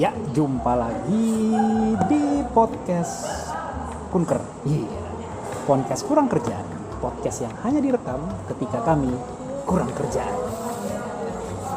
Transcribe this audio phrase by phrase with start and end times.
[0.00, 1.52] Ya, jumpa lagi
[2.08, 3.28] di podcast
[4.08, 4.40] Kunker.
[4.64, 4.88] Iya.
[5.68, 6.64] Podcast kurang kerjaan.
[7.04, 8.16] Podcast yang hanya direkam
[8.48, 9.12] ketika kami
[9.68, 10.32] kurang kerjaan.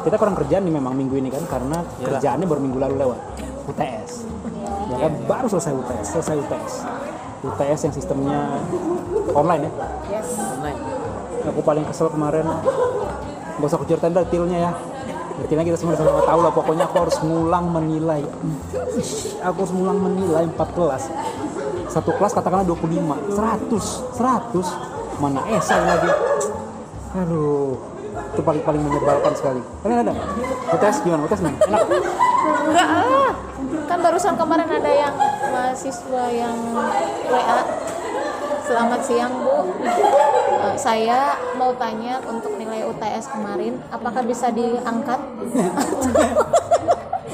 [0.08, 3.20] Kita kurang kerjaan nih memang minggu ini kan karena kerjaannya baru minggu lalu lewat.
[3.68, 4.24] UTS.
[4.88, 6.74] Ya kan baru selesai UTS, selesai UTS.
[7.44, 8.40] UTS yang sistemnya
[9.36, 9.72] online ya.
[10.16, 10.32] Yes.
[10.40, 10.80] online
[11.52, 12.48] Aku paling kesel kemarin.
[13.60, 14.93] Gak usah kuceritain detailnya ya.
[15.34, 16.52] Detailnya kita semua sama tahu lah.
[16.54, 18.22] Pokoknya aku harus ngulang menilai.
[19.42, 21.02] Aku harus ngulang menilai 4 kelas.
[21.90, 23.34] Satu kelas katakanlah 25.
[23.34, 24.14] 100.
[24.14, 25.18] 100.
[25.18, 26.10] Mana esai lagi.
[27.18, 27.74] Aduh.
[28.34, 29.62] Itu paling-paling menyebalkan sekali.
[29.82, 30.14] Kalian ada?
[30.74, 31.26] UTS gimana?
[31.26, 31.54] UTS nih?
[31.66, 31.82] Enak?
[32.70, 33.32] Enggak ah.
[33.90, 35.14] Kan barusan kemarin ada yang
[35.50, 36.56] mahasiswa yang
[37.30, 37.60] WA.
[38.64, 39.70] Selamat siang Bu.
[39.84, 42.56] Eh, saya mau tanya untuk
[42.94, 45.20] UTS kemarin, apakah bisa diangkat?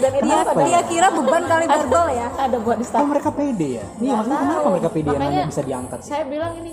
[0.00, 0.64] Dan ada, ya?
[0.64, 2.33] Dia kira beban kali barbel ya.
[2.33, 3.05] ada buat di staff.
[3.05, 3.84] mereka pede ya?
[4.00, 4.47] Iya, maksudnya tahu.
[4.48, 5.98] kenapa mereka pede yang Makanya nanya bisa diangkat?
[6.00, 6.08] sih?
[6.08, 6.72] Saya bilang ini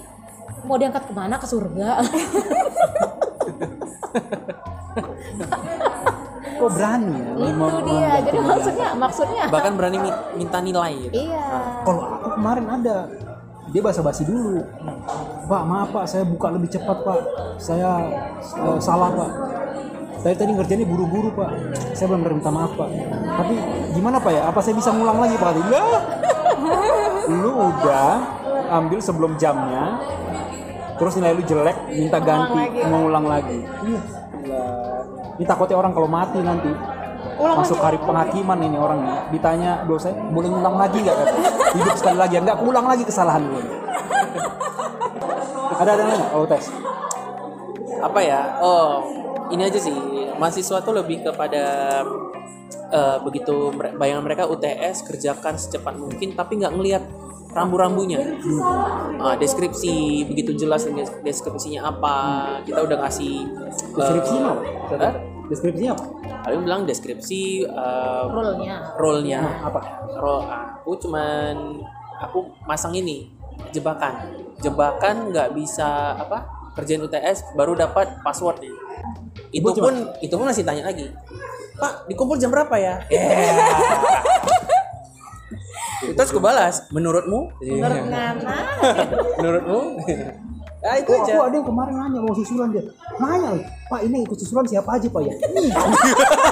[0.63, 1.89] mau diangkat ke mana ke surga?
[6.57, 7.31] Kok berani ya?
[7.37, 8.09] itu Mau- dia.
[8.09, 11.45] mau Jadi maksudnya maksudnya bahkan berani mi- minta nilai gitu iya.
[11.83, 12.97] Kalau aku kemarin ada,
[13.67, 14.63] dia basa-basi dulu.
[15.47, 17.19] Pak, maaf Pak, saya buka lebih cepat Pak.
[17.55, 18.03] Saya
[18.43, 19.31] eh, salah Pak.
[20.19, 21.51] Saya tadi ngerjainnya buru-buru Pak.
[21.95, 22.89] Saya belum minta maaf Pak.
[23.23, 23.55] Tapi
[23.95, 24.41] gimana Pak ya?
[24.51, 25.51] Apa saya bisa ngulang lagi Pak?
[25.55, 26.01] Enggak.
[27.31, 28.11] Lu udah
[28.67, 30.03] ambil sebelum jamnya,
[30.99, 33.63] terus nilai lu jelek, minta ganti, mengulang lagi.
[33.87, 34.01] Iya.
[35.39, 36.71] Ini takutnya orang kalau mati nanti
[37.37, 41.17] Ulang masuk hari penghakiman ini orang nih ditanya dosen boleh ngulang lagi nggak
[41.77, 43.61] hidup sekali lagi nggak ulang lagi kesalahan gue
[45.77, 46.65] ada ada nggak oh tes.
[48.01, 48.41] Apa ya?
[48.61, 49.05] Oh
[49.53, 49.93] ini aja sih.
[50.37, 51.63] Mahasiswa tuh lebih kepada
[52.93, 57.03] eh, begitu bayangan mereka UTS kerjakan secepat mungkin tapi nggak ngelihat
[57.53, 58.37] rambu-rambunya.
[59.17, 62.15] Ah, deskripsi begitu jelas des- deskripsinya apa
[62.67, 63.49] kita udah ngasih
[63.97, 64.61] deskripsinya apa?
[65.01, 65.15] Hah?
[65.47, 66.05] deskripsinya apa?
[66.43, 68.75] Kalian bilang deskripsi eh, rule-nya.
[68.99, 69.39] role-nya.
[69.41, 69.81] Nah, apa?
[70.19, 71.55] Role aku cuman
[72.17, 73.36] aku masang ini
[73.69, 74.13] jebakan.
[74.57, 78.69] Jebakan nggak bisa apa kerjain UTS baru dapat passwordnya
[79.49, 81.09] itu Gua cuma- pun itu pun masih tanya lagi.
[81.75, 82.97] Pak dikumpul jam berapa ya?
[83.07, 84.25] Yeah.
[86.15, 87.53] terus aku balas menurutmu?
[87.59, 88.57] Menurut Nana,
[89.37, 89.79] menurutmu?
[90.77, 91.33] Ya itu Oh, aja.
[91.33, 92.85] aku ada yang kemarin nanya mau susulan dia.
[93.17, 93.49] Nanya
[93.87, 95.33] pak ini ikut susulan siapa aja pak ya?
[95.33, 95.69] Ih,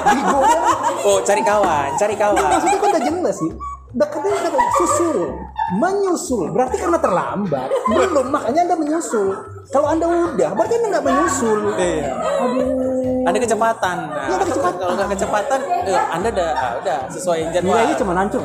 [0.03, 0.59] bego ya.
[1.03, 2.41] oh cari kawan cari kawan.
[2.51, 3.51] Maksudnya kan udah jelas sih
[3.95, 5.17] udah katanya kata susul
[5.73, 6.51] menyusul.
[6.51, 9.31] Berarti karena terlambat belum makanya anda menyusul.
[9.71, 11.59] Kalau anda udah berarti anda nggak menyusul.
[11.79, 12.11] Iya.
[12.13, 13.25] aduh.
[13.25, 13.97] Ada kecepatan.
[14.05, 14.77] Nah, Iya, ada kecepatan.
[14.77, 15.59] kalau nggak kecepatan.
[15.65, 17.73] eh, anda udah ah, udah sesuai jadwal.
[17.73, 18.43] nilainya cuma hancur.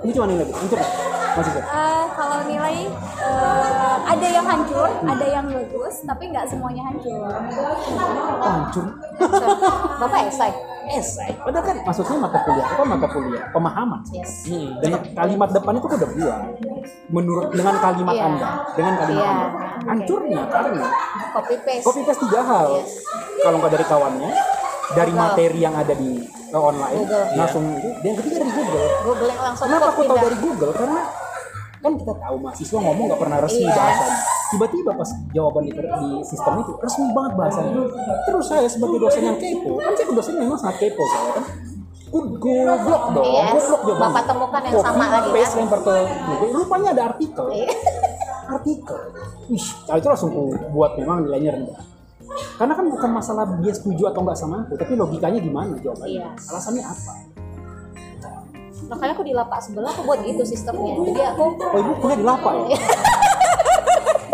[0.00, 0.78] Ini cuma nilai hancur.
[1.30, 2.76] Eh, kalau nilai
[3.20, 7.20] eh, ada yang hancur, ada yang bagus, tapi nggak semuanya hancur.
[7.22, 8.86] oh, hancur.
[10.00, 10.52] Bapak esai.
[10.88, 14.44] Esai padahal kan maksudnya mata kuliah apa mata kuliah pemahaman Yes.
[14.44, 16.38] Hmm, dan kalimat depan itu udah buat
[17.08, 18.24] menurut dengan kalimat Iya.
[18.24, 19.30] anda dengan kalimat Iya.
[19.30, 19.46] anda
[19.86, 20.86] hancurnya karena
[21.30, 21.84] Copy paste.
[21.84, 22.92] copy paste tiga hal Yes.
[23.40, 24.30] kalau nggak dari kawannya
[24.90, 25.22] dari Google.
[25.22, 27.24] materi yang ada di eh, online Google.
[27.36, 31.00] langsung itu dan ketiga dari Google Google yang langsung kenapa aku tahu dari Google karena
[31.80, 33.72] kan kita tahu mahasiswa ngomong nggak pernah resmi Iya.
[33.72, 34.18] bahasanya
[34.50, 37.72] tiba-tiba pas jawaban di, di sistem itu resmi banget bahasanya
[38.24, 41.44] terus saya sebagai dosen yang kepo kan saya dosen memang sangat kepo saya kan
[42.10, 43.52] goblok dong Yes.
[43.54, 44.10] goblok jawabannya.
[44.10, 45.50] Bapak temukan yang Copy, sama lagi, kan?
[45.56, 45.94] lempar ke
[46.26, 47.68] Google rupanya ada artikel Iya.
[48.50, 48.98] artikel
[49.46, 51.82] Wih, kali itu langsung ku buat memang nilainya rendah
[52.56, 56.28] karena kan bukan masalah dia setuju atau nggak sama aku tapi logikanya gimana jawabannya Iya.
[56.46, 57.10] alasannya apa
[58.90, 60.98] Makanya aku di lapak sebelah aku buat gitu sistemnya.
[60.98, 62.66] Jadi aku Oh ibu kuliah di Lapa ya?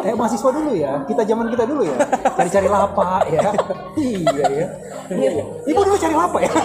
[0.07, 1.99] Kayak mahasiswa dulu ya, kita zaman kita dulu ya,
[2.39, 3.51] cari-cari lapa ya.
[3.99, 4.67] iya ya.
[5.11, 5.45] Iya, iya.
[5.67, 6.51] Ibu dulu cari lapa ya?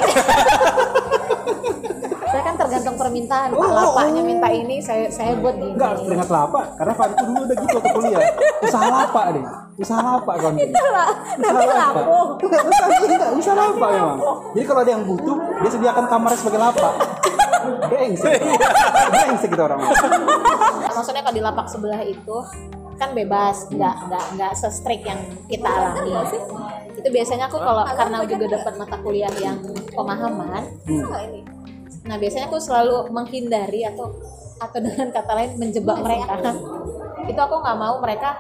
[2.32, 3.50] saya kan tergantung permintaan.
[3.58, 4.30] Oh, Pak oh, lapaknya oh.
[4.30, 5.74] minta ini, saya saya buat gini.
[5.74, 8.22] Enggak harus teringat lapa, karena Pak itu dulu udah gitu waktu kuliah.
[8.62, 9.46] Usaha lapa deh,
[9.82, 10.54] usaha lapa kan.
[10.54, 12.02] Usaha lapa.
[12.46, 14.18] Enggak, usaha enggak, usaha lapa memang.
[14.54, 16.90] Jadi kalau ada yang butuh, dia sediakan kamarnya sebagai lapa.
[17.88, 18.42] Brengsek.
[19.12, 19.80] Brengsek kita orang.
[20.92, 22.38] Maksudnya kalau di lapak sebelah itu
[23.02, 25.20] kan bebas, nggak nggak nggak se-strict yang
[25.50, 26.14] kita alami.
[26.94, 29.58] Itu biasanya aku kalau karena juga dapat mata kuliah yang
[29.90, 30.70] pemahaman,
[32.06, 34.14] nah biasanya aku selalu menghindari atau
[34.62, 36.54] atau dengan kata lain menjebak mereka.
[37.26, 38.38] Itu aku nggak mau mereka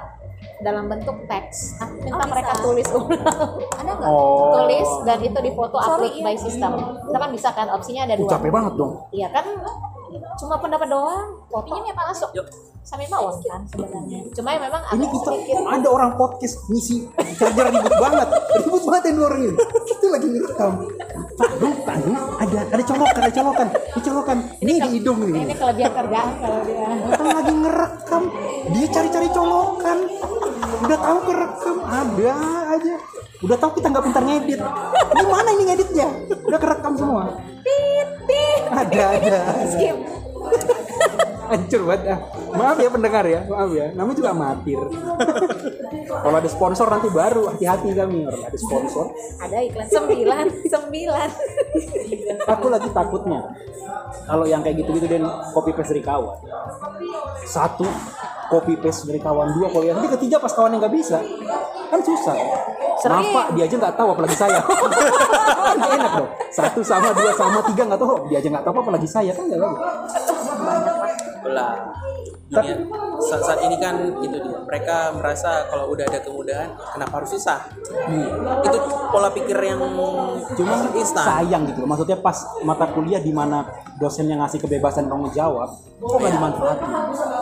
[0.62, 2.30] dalam bentuk teks Nah, minta Oh, bisa.
[2.30, 4.08] mereka tulis ulang Ada nggak?
[4.08, 4.54] Oh.
[4.56, 6.24] tulis dan itu difoto upload iya.
[6.24, 6.72] by system
[7.02, 8.92] kita kan bisa kan opsinya ada Uh, dua capek banget dong.
[9.10, 9.46] iya kan
[10.34, 12.48] cuma pendapat doang fotonya apa masuk Yuk.
[12.82, 16.96] sampai bawah kan sebenarnya cuma ya memang Ini agak kita sedikit ada orang podcast ngisi
[17.38, 18.28] charger ribut banget,
[18.60, 19.56] ribut banget yang dua orang ini.
[19.88, 20.72] Kita lagi ngerekam.
[21.32, 24.38] Tadu, tadu, ada ada colokan, ada colokan, ini colokan.
[24.60, 25.56] Ini di hidung ini nih.
[25.56, 28.24] kelebihan kerjaan kalau dia Kita lagi ngerekam,
[28.68, 29.98] dia cari-cari colokan.
[30.62, 32.34] Udah tahu kerekam, ada
[32.78, 32.96] aja.
[33.42, 34.60] Udah tahu kita nggak pintar ngedit.
[35.12, 36.08] Ini mana ini ngeditnya?
[36.48, 37.24] Udah kerekam semua.
[38.72, 39.38] Ada, ada.
[39.68, 39.98] skip
[41.52, 42.20] Hancur banget ah.
[42.56, 43.92] Maaf ya pendengar ya, maaf ya.
[43.92, 44.80] Namanya juga amatir.
[46.12, 49.12] Kalau ada sponsor nanti baru hati-hati kami orang ada sponsor.
[49.40, 51.30] ada iklan sembilan sembilan
[52.52, 53.42] Aku lagi takutnya
[54.28, 55.24] kalau yang kayak gitu-gitu dan
[55.56, 56.38] copy paste dari kawan.
[57.48, 57.88] Satu
[58.52, 61.20] copy paste dari kawan dua kalau yang nanti ketiga pas kawan yang nggak bisa
[61.92, 62.36] kan susah.
[63.02, 63.18] Sering.
[63.18, 64.60] Maaf pak, dia aja nggak tahu apalagi saya.
[65.68, 66.30] kan enak dong.
[66.54, 69.60] Satu sama dua sama tiga nggak tahu, dia aja nggak tahu apalagi saya kan nggak
[69.60, 70.91] bagus.
[71.42, 71.74] Belah.
[72.52, 72.76] Dunia
[73.24, 74.60] saat, saat ini kan itu dia.
[74.68, 77.64] Mereka merasa kalau udah ada kemudahan, kenapa harus susah?
[78.64, 78.78] Itu
[79.10, 79.80] pola pikir yang
[80.56, 81.24] Cuma instan.
[81.24, 81.90] sayang gitu loh.
[81.96, 83.64] Maksudnya pas mata kuliah di mana
[83.98, 85.70] dosen yang ngasih kebebasan kamu jawab,
[86.02, 86.90] kok nggak dimanfaatin?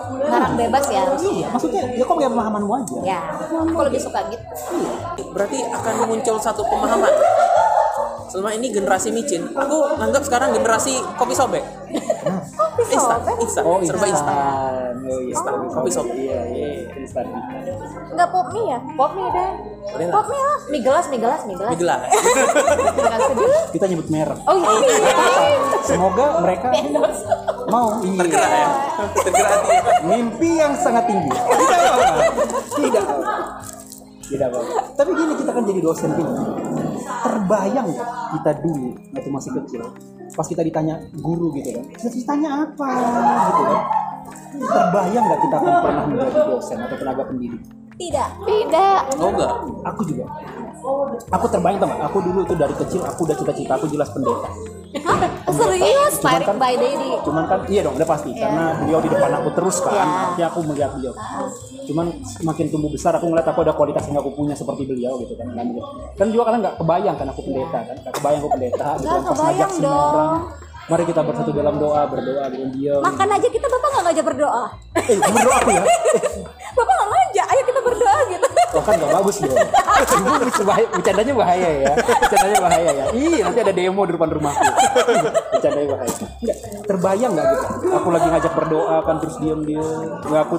[0.10, 2.98] ngarang bebas ya Iya, maksudnya ya kok nggak pemahamanmu aja?
[3.06, 4.44] ya aku lebih suka gitu
[5.32, 7.14] Berarti akan muncul satu pemahaman.
[8.30, 11.66] Selama ini generasi micin, aku nganggap sekarang generasi kopi sobek.
[12.80, 14.36] Instan, instan, Oh, serba instan.
[15.02, 15.34] Oh, iya.
[15.34, 16.14] Instan, kopi sobek.
[16.14, 17.26] Iya, iya, instan.
[18.10, 18.80] Nggak pop mie ya?
[18.94, 19.50] pop mie deh
[19.90, 22.02] Boleh pop mie lah mie gelas mie gelas mie gelas Di gelas.
[23.74, 24.38] Kita nyebut merek.
[24.46, 24.74] oh iya
[25.82, 26.68] Semoga mereka
[27.74, 28.20] mau iya.
[28.20, 28.70] Tergerak ya.
[29.16, 29.76] Tergerak hati.
[30.06, 31.30] Mimpi yang sangat tinggi.
[32.76, 33.36] Tidak apa-apa.
[34.22, 34.78] Tidak apa-apa.
[34.94, 36.34] Tapi gini kita kan jadi dosen gini.
[37.00, 37.90] Terbayang
[38.38, 39.82] kita dulu waktu masih kecil,
[40.36, 42.90] pas kita ditanya guru gitu kan, kita ditanya apa
[43.50, 43.82] gitu kan.
[44.60, 47.62] Terbayang nggak kita akan pernah menjadi dosen atau tenaga pendidik?
[48.00, 48.30] Tidak.
[48.48, 49.52] tidak Oh enggak.
[49.92, 50.26] Aku juga.
[51.36, 52.02] Aku terbayang tau nggak?
[52.08, 54.50] Aku dulu tuh dari kecil aku udah cita-cita aku jelas pendeta.
[55.50, 56.14] Serius?
[56.18, 58.32] Cuman kan- by Daddy cuman kan iya dong udah pasti.
[58.32, 59.94] Karena beliau di depan aku terus kan
[60.34, 61.14] artinya aku melihat beliau.
[61.84, 65.34] Cuman semakin tumbuh besar aku ngeliat aku ada kualitas yang aku punya seperti beliau gitu
[65.34, 65.68] kan Dan,
[66.16, 69.20] dan juga kalian nggak kebayang kan aku pendeta kan nggak kebayang aku pendeta gitu kan
[69.20, 70.10] pas kebayang ngajak semua dong.
[70.12, 70.42] orang.
[70.90, 72.94] Mari kita bersatu dalam doa berdoa dengan dia.
[72.98, 74.64] Makan aja kita bapak nggak ngajak berdoa.
[74.96, 75.84] eh berdoa aku ya
[78.70, 78.78] gitu.
[78.78, 79.58] Oh kan gak bagus dong.
[80.00, 81.94] Ibu bahaya, bercandanya bahaya ya.
[81.98, 83.06] Bercandanya bahaya ya.
[83.18, 84.64] Ih nanti ada demo di depan rumahku.
[85.58, 86.14] Bercandanya bahaya.
[86.40, 87.66] Enggak, terbayang nggak gitu?
[87.98, 89.84] Aku lagi ngajak berdoa kan terus diam dia.
[90.24, 90.56] Nggak aku.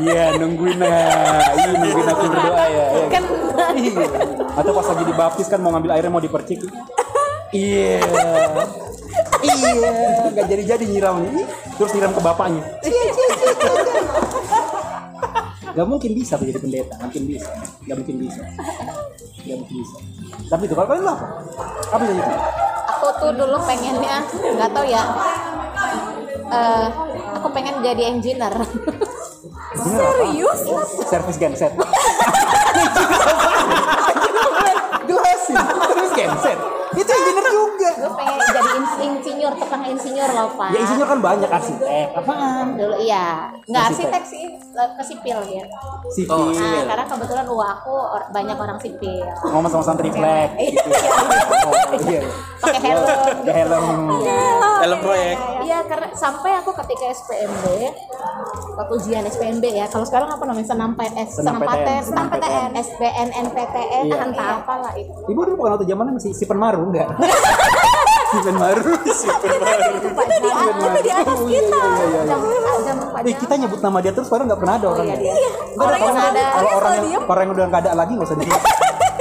[0.00, 1.40] Iya nungguin nah.
[1.56, 2.86] Iya nungguin aku berdoa ya.
[2.92, 3.06] ya.
[3.08, 3.24] Kan
[3.70, 4.06] Iya.
[4.56, 6.60] Atau pas lagi dibaptis kan mau ngambil airnya mau dipercik.
[7.50, 8.00] Iya.
[9.40, 9.72] Iya,
[10.36, 11.48] nggak jadi-jadi nyiramnya.
[11.80, 12.62] Terus nyiram ke bapaknya.
[15.70, 17.50] Gak mungkin bisa tuh jadi pendeta, mungkin bisa.
[17.86, 18.42] Gak mungkin bisa.
[19.46, 19.96] Gak mungkin bisa.
[20.50, 21.26] Tapi itu kalau kalian apa?
[21.94, 22.34] Apa jadi itu?
[23.00, 25.00] aku tuh dulu pengennya nggak tahu ya
[26.52, 26.86] eh
[27.40, 28.52] aku pengen jadi engineer
[29.70, 30.60] Serius?
[31.06, 31.72] Service genset.
[35.08, 35.56] Jelasin.
[35.62, 36.58] Service genset.
[37.00, 37.88] Itu engineer juga.
[37.92, 42.06] gue pengen jadi ins- insinyur tukang insinyur loh pak Ya insinyur kan banyak arsitek.
[42.14, 42.66] Apaan?
[42.76, 44.10] dulu iya nggak Arsitek.
[44.10, 45.64] arsitek sih ke sipil ya
[46.08, 46.32] Sipil.
[46.32, 50.50] Oh, nah karena kebetulan uang aku or- banyak orang sipil Ngomong sama santri flag.
[50.54, 50.70] Iya.
[50.70, 50.90] Gitu.
[51.60, 51.72] Oh,
[52.04, 52.20] iya.
[52.58, 53.84] pakai helm Pakai helm.
[54.80, 55.36] Dalam proyek.
[55.60, 57.64] Iya karena sampai aku ketika SPMB
[58.72, 62.26] waktu ujian SPMB ya kalau sekarang apa namanya senam PTN Senam senam PTN, PTN senam
[62.26, 64.16] senam PTN SBN NPTN Iya.
[64.22, 67.08] entah apalah itu Ibu dulu bukan waktu zamannya masih Sipen Maru enggak?
[68.30, 68.92] Sipen Maru.
[69.10, 69.90] Sipen Maru.
[70.00, 71.78] Itu di atas Oh, iya, kita.
[71.78, 73.22] iya, iya, iya.
[73.22, 75.16] Eh, kita nyebut nama dia terus padahal nggak pernah ada orangnya.
[75.16, 75.50] iya, dia.
[75.72, 76.44] Nggak ada kalau- nggak ada.
[76.48, 78.62] Kalau orang yang orang yang udah nggak ada lagi nggak usah disebut.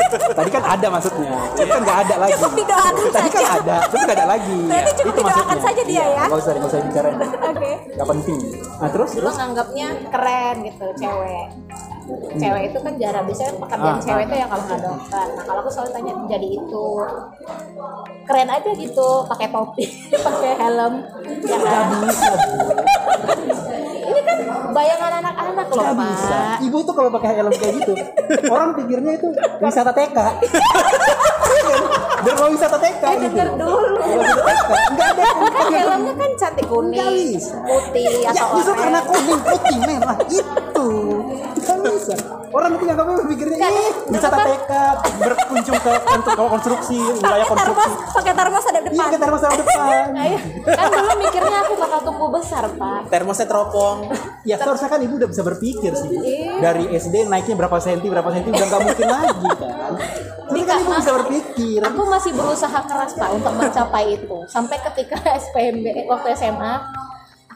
[0.09, 1.29] Tadi kan ada maksudnya.
[1.51, 2.33] Tadi kan nggak ada lagi.
[2.33, 3.57] Cukup didoakan Tadi kan saja.
[3.59, 4.57] ada, tapi nggak ada lagi.
[4.63, 5.65] Berarti cukup Itu didoakan maksudnya.
[5.65, 6.23] saja dia Iya, ya?
[6.23, 7.15] Nggak usah, nggak usah bicarain.
[7.19, 7.71] Oke.
[7.89, 8.38] Nggak penting.
[8.71, 11.47] Nah terus terus nganggapnya keren gitu cewek
[12.31, 14.25] cewek itu kan jarang biasanya pekerjaan Ah, cewek ah.
[14.25, 16.85] itu yang kalau nggak dokter nah kalau aku selalu tanya jadi itu
[18.23, 19.85] keren aja gitu pakai topi
[20.27, 20.93] pakai helm
[21.41, 22.29] ya kan bisa.
[24.09, 24.37] ini kan
[24.71, 26.29] bayangan anak-anak loh Nggak bisa.
[26.29, 27.93] pak Ibu tuh kalau pakai helm kayak gitu,
[28.47, 29.27] orang pikirnya itu
[29.59, 30.17] wisata TK.
[30.17, 30.57] Iya
[31.69, 31.81] kan?
[32.19, 33.25] Berwisata TK Eh, gitu.
[33.29, 34.69] denger dulu Berwisata TK.
[34.89, 35.49] Enggak ada.
[35.51, 37.57] kan helmnya kan cantik kuning bisa.
[37.61, 40.89] putih Ya atau justru karena oranye kuning putih merah itu.
[42.09, 42.35] Nggak bisa.
[42.49, 47.61] Orang itu yang kami berpikirnya ih bisa tekad berkunjung ke untuk kalau konstruksi wilayah pakai
[47.61, 48.13] termos konstruksi.
[48.17, 50.05] pakai termos ada Iya depan kita masa depan.
[50.65, 53.97] kan dulu mikirnya aku bakal tumbuh besar pak termosnya teropong
[54.47, 56.09] Ya seharusnya kan ibu udah bisa berpikir sih.
[56.09, 56.57] Iya.
[56.63, 59.91] Dari SD naiknya berapa senti berapa senti udah nggak mungkin lagi kan.
[60.49, 61.79] Ini kan ibu bisa berpikir.
[61.85, 66.73] aku masih berusaha keras pak untuk mencapai itu sampai ketika SPMB waktu SMA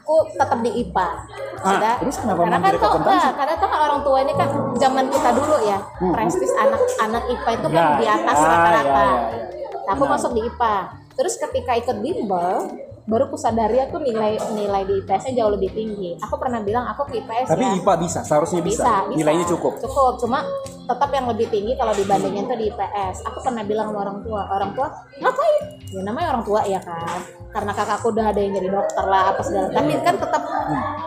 [0.04, 1.08] aku tetap di IPA
[1.56, 3.08] Ah, sudah terus kenapa karena kan akuntansi?
[3.08, 5.78] enggak karena tau kan orang tua ini kan zaman kita dulu ya
[6.12, 8.84] prestis anak anak IPA itu kan Ya, di atas ya, rata-rata.
[8.84, 9.68] ya, ya, ya.
[9.80, 10.76] Nah, aku masuk di IPA
[11.14, 12.56] terus ketika ikut bimbel
[13.04, 17.04] baru aku sadari aku nilai nilai di IPS-nya jauh lebih tinggi aku pernah bilang aku
[17.04, 18.80] ke IPS Tapi ya IPA bisa, seharusnya bisa.
[18.80, 19.18] bisa, bisa.
[19.20, 19.76] Nilainya cukup.
[19.76, 20.40] Cukup, cuma
[20.84, 23.28] tetap yang lebih tinggi kalau dibandingin tuh di IPS.
[23.28, 24.88] Aku pernah bilang sama orang tua, orang tua
[25.20, 25.64] ngapain?
[25.92, 27.20] Ya namanya orang tua ya kan.
[27.52, 29.68] Karena kakakku udah ada yang jadi dokter lah apa segala.
[29.68, 30.42] Tapi kan tetap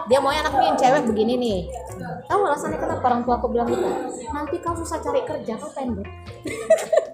[0.06, 1.60] dia maunya anaknya yang cewek begini nih.
[2.30, 3.90] Tahu alasannya kenapa orang tua aku bilang gitu?
[4.32, 6.08] Nanti kau susah cari kerja, kau pendek.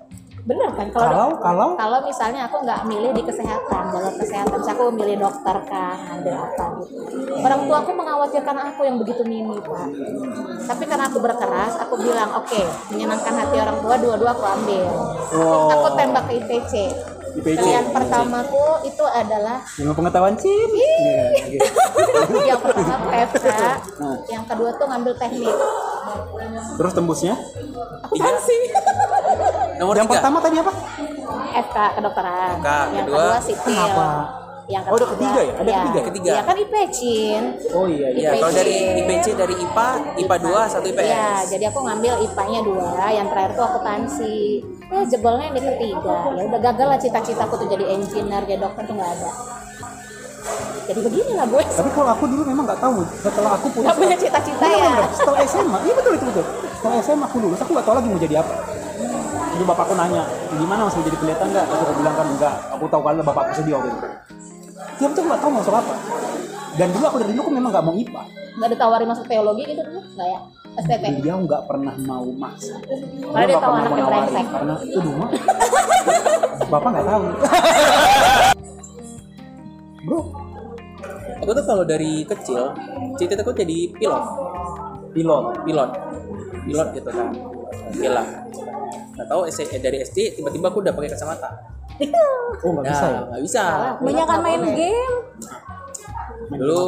[0.44, 0.88] Bener kan?
[0.92, 5.16] Kalau Kalau kalau kalau misalnya aku nggak milih di kesehatan jalur kesehatan misalnya aku milih
[5.18, 6.94] dokter kan ambil apa gitu
[7.40, 9.88] orang tua aku mengkhawatirkan aku yang begitu mini pak
[10.66, 14.86] tapi karena aku berkeras aku bilang oke menyenangkan hati orang tua dua-dua aku ambil
[15.34, 15.66] Oh.
[15.68, 16.74] aku tembak ke IPC
[17.34, 17.58] IPC.
[17.58, 20.70] pilihan pertamaku itu adalah ilmu pengetahuan cip.
[20.70, 21.66] Iya, gitu.
[22.54, 23.48] yang pertama PFK
[24.30, 25.50] yang kedua tuh ngambil teknik
[26.74, 27.34] Terus tembusnya?
[28.04, 28.58] akuntansi
[29.84, 30.72] nomor Yang tiga pertama tadi apa?
[31.54, 34.08] FK kedokteran FK, yang kedua, kedua sipil kenapa?
[34.64, 35.54] yang Oh, ada ketiga ya?
[35.54, 35.76] Ada Iya.
[35.76, 36.04] ketiga ya?
[36.08, 36.32] Ketiga.
[36.32, 38.24] ya kan IPCin Oh iya iya.
[38.24, 39.88] ya kalau dari IPC dari IPA
[40.18, 44.38] IPA 2 satu IPS Iya, jadi aku ngambil IPA-nya dua, yang terakhir tuh akuntansi.
[44.88, 46.16] Ya jebolnya yang di ketiga.
[46.32, 49.30] Ya udah gagal lah cita-citaku tuh jadi engineer, jadi dokter tuh nggak ada.
[50.84, 51.64] Jadi begini lah gue.
[51.66, 53.00] Tapi kalau aku dulu memang nggak tahu.
[53.18, 54.84] Setelah aku punya Gak punya cita-cita ya.
[54.86, 55.04] bener.
[55.12, 56.46] Setelah SMA, iya betul itu betul.
[56.74, 58.54] Setelah SMA aku lulus, aku nggak tahu lagi mau jadi apa.
[59.54, 60.24] Jadi bapakku nanya,
[60.58, 61.66] gimana mas mau jadi pendeta nggak?
[61.70, 62.56] Terus aku bilang kan enggak.
[62.74, 64.08] Aku tahu kalau bapakku sedih waktu itu.
[64.98, 65.94] Dia betul nggak tahu mau masuk apa.
[66.74, 68.24] Dan dulu aku dari dulu aku memang nggak mau IPA.
[68.58, 70.40] Nggak ditawarin masuk teologi gitu dulu, nggak ya?
[70.74, 71.04] STT.
[71.22, 72.82] Beliau nggak pernah mau masuk.
[73.30, 74.46] Karena dia tahu pernah anaknya brengsek.
[74.50, 75.30] Karena itu rumah.
[76.74, 77.24] Bapak nggak tahu.
[80.04, 80.20] Bro,
[81.46, 82.74] aku tuh kalau dari kecil
[83.22, 84.26] cita-citaku jadi pilot
[85.14, 85.46] pilot.
[85.64, 85.92] pilot
[86.66, 87.30] pilot gitu kan
[88.04, 88.28] lah
[89.14, 91.50] nggak tahu eh, dari SD tiba-tiba aku udah pakai kacamata
[92.64, 93.22] Oh nggak bisa ya?
[93.30, 93.64] nggak bisa
[94.02, 95.16] banyak kan main game
[96.54, 96.80] dulu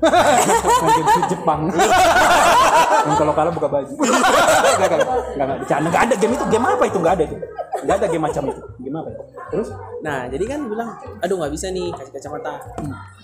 [0.00, 1.60] Main game di Jepang.
[1.68, 3.92] Dan kalau kalah buka baju.
[3.92, 4.88] Enggak,
[5.36, 5.86] enggak, bercanda.
[5.92, 6.44] Enggak ada game itu.
[6.48, 6.98] Game apa itu?
[7.00, 7.36] Enggak ada itu.
[7.84, 8.62] Enggak ada game macam itu.
[8.80, 9.22] Game apa itu?
[9.50, 9.68] Terus?
[10.00, 12.52] nah jadi kan bilang aduh nggak bisa nih kasih kacamata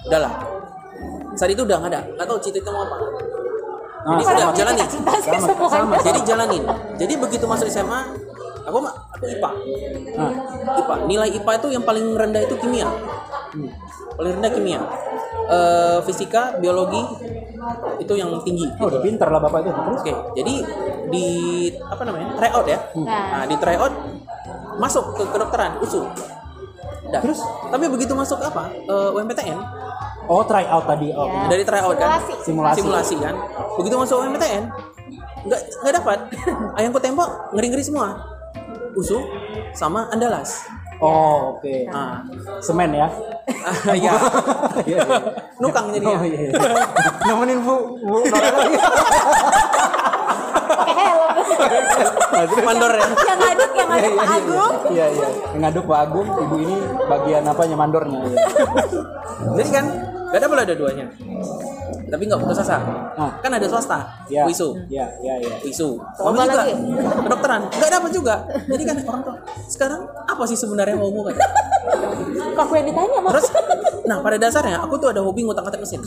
[0.04, 0.32] udahlah
[1.32, 2.96] saat itu udah nggak ada nggak tahu cita-cita mau apa
[4.06, 4.78] Nah, Jadi udah sama, jalani.
[4.86, 6.62] sama, sama, jadi jalanin
[6.94, 8.06] jadi begitu masuk SMA
[8.66, 9.50] aku mah aku IPA
[10.16, 10.32] Nah,
[10.74, 12.88] IPA nilai IPA itu yang paling rendah itu kimia
[14.18, 14.80] paling rendah kimia
[15.46, 16.98] Eh, fisika biologi
[18.02, 19.70] itu yang tinggi oh, udah pintar lah bapak itu.
[19.70, 20.00] Terus?
[20.02, 20.54] Oke, jadi
[21.06, 21.26] di
[21.86, 22.78] apa namanya tryout ya?
[22.98, 23.26] Nah.
[23.30, 23.94] Nah, di tryout
[24.82, 26.10] masuk ke kedokteran usul.
[27.14, 27.22] Dah.
[27.22, 27.38] Terus?
[27.46, 28.74] Tapi begitu masuk apa?
[28.74, 29.58] Eh, UMPTN
[30.26, 31.14] Oh, try out tadi.
[31.14, 31.30] Oh.
[31.30, 31.46] Ya.
[31.46, 32.18] dari tryout kan?
[32.42, 32.82] Simulasi.
[32.82, 33.14] Simulasi.
[33.22, 33.38] kan?
[33.78, 34.66] Begitu masuk UMPTN
[35.46, 36.18] nggak nggak dapat.
[36.82, 38.18] Ayangku tembok ngeri-ngeri semua.
[38.96, 39.20] USU
[39.76, 40.64] sama Andalas.
[40.96, 41.84] Oh, oke.
[41.92, 42.24] Ah,
[42.64, 43.08] Semen ya.
[43.92, 44.16] iya.
[44.88, 45.00] Iya, iya.
[45.60, 46.16] Nukang jadinya.
[46.16, 46.38] Oh, iya.
[46.48, 46.52] iya.
[47.28, 48.18] Nemenin Bu Bu.
[52.64, 53.06] Mandor ya.
[53.06, 55.28] yang ngaduk yang ngaduk Pak Agung Iya, iya.
[55.52, 56.76] Yang ngaduk Pak Agung, ibu ini
[57.06, 58.20] bagian apanya mandornya.
[58.24, 58.38] Iya.
[59.60, 59.86] Jadi kan
[60.26, 61.06] nggak ada ada duanya.
[62.06, 62.78] Tapi nggak putus asa.
[63.14, 63.32] Ah.
[63.38, 63.98] Kan ada swasta.
[64.26, 64.46] Iya.
[64.46, 64.68] UISU.
[64.86, 65.54] Iya, iya, iya.
[65.64, 66.74] isu Coba Mami juga lagi.
[67.26, 68.34] kedokteran nggak dapat juga
[68.66, 69.34] jadi kan orang tua
[69.66, 71.34] sekarang apa sih sebenarnya mau kan
[72.56, 73.30] Kok aku yang ditanya mas?
[73.34, 73.46] terus
[74.04, 76.02] nah pada dasarnya aku tuh ada hobi ngutak-ngatik mesin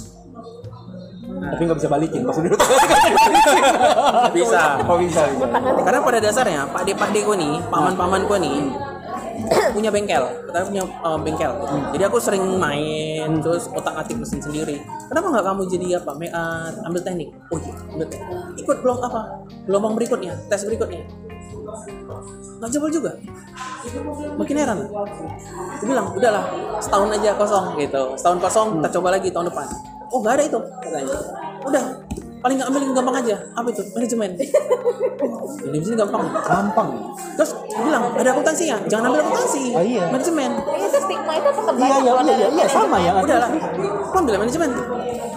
[1.39, 2.51] Tapi nggak bisa balikin pas udah
[4.35, 5.45] bisa Oh, bisa, bisa.
[5.81, 8.57] karena pada dasarnya pak de pak gue nih paman paman gue nih
[9.75, 11.51] punya bengkel kita punya uh, bengkel.
[11.93, 14.81] Jadi aku sering main terus otak atik mesin sendiri.
[15.09, 17.29] Kenapa nggak kamu jadi apa Me- uh, ambil teknik.
[17.53, 18.37] Oh iya ambil teknik.
[18.61, 19.21] Ikut blok apa?
[19.69, 21.05] Gelombang berikutnya tes berikutnya.
[22.59, 23.11] Nggak jebol juga?
[24.35, 24.79] Makin heran.
[25.79, 26.43] Aku bilang udahlah
[26.81, 28.03] setahun aja kosong gitu.
[28.17, 29.67] Setahun kosong kita coba lagi tahun depan.
[30.09, 31.17] Oh nggak ada itu katanya.
[31.63, 31.83] Udah
[32.39, 33.35] paling nggak ambil yang gampang aja.
[33.55, 33.81] Apa itu?
[33.91, 34.31] Manajemen.
[35.59, 36.23] Ini sini gampang.
[36.31, 36.89] Gampang.
[37.35, 38.77] terus bilang ada akuntansinya.
[38.87, 39.63] Jangan ambil akuntansi.
[39.75, 40.05] Oh, iya.
[40.07, 40.51] manajemen.
[40.75, 43.11] Itu stigma itu tetap Iya, banyak iya, iya, iya, iya, sama ya.
[43.19, 43.49] udahlah.
[44.11, 44.71] Aku ambil manajemen.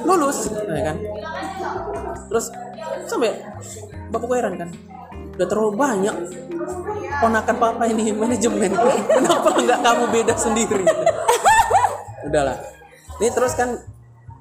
[0.06, 0.38] Lulus.
[0.50, 0.96] Ya kan?
[2.30, 2.46] Terus
[3.06, 3.30] sampai
[4.14, 4.68] bapakku heran kan?
[5.38, 6.16] Udah terlalu banyak
[7.18, 8.70] ponakan papa ini manajemen.
[9.16, 10.84] Kenapa nggak kamu beda sendiri?
[12.26, 12.56] Udahlah.
[13.18, 13.78] Ini terus kan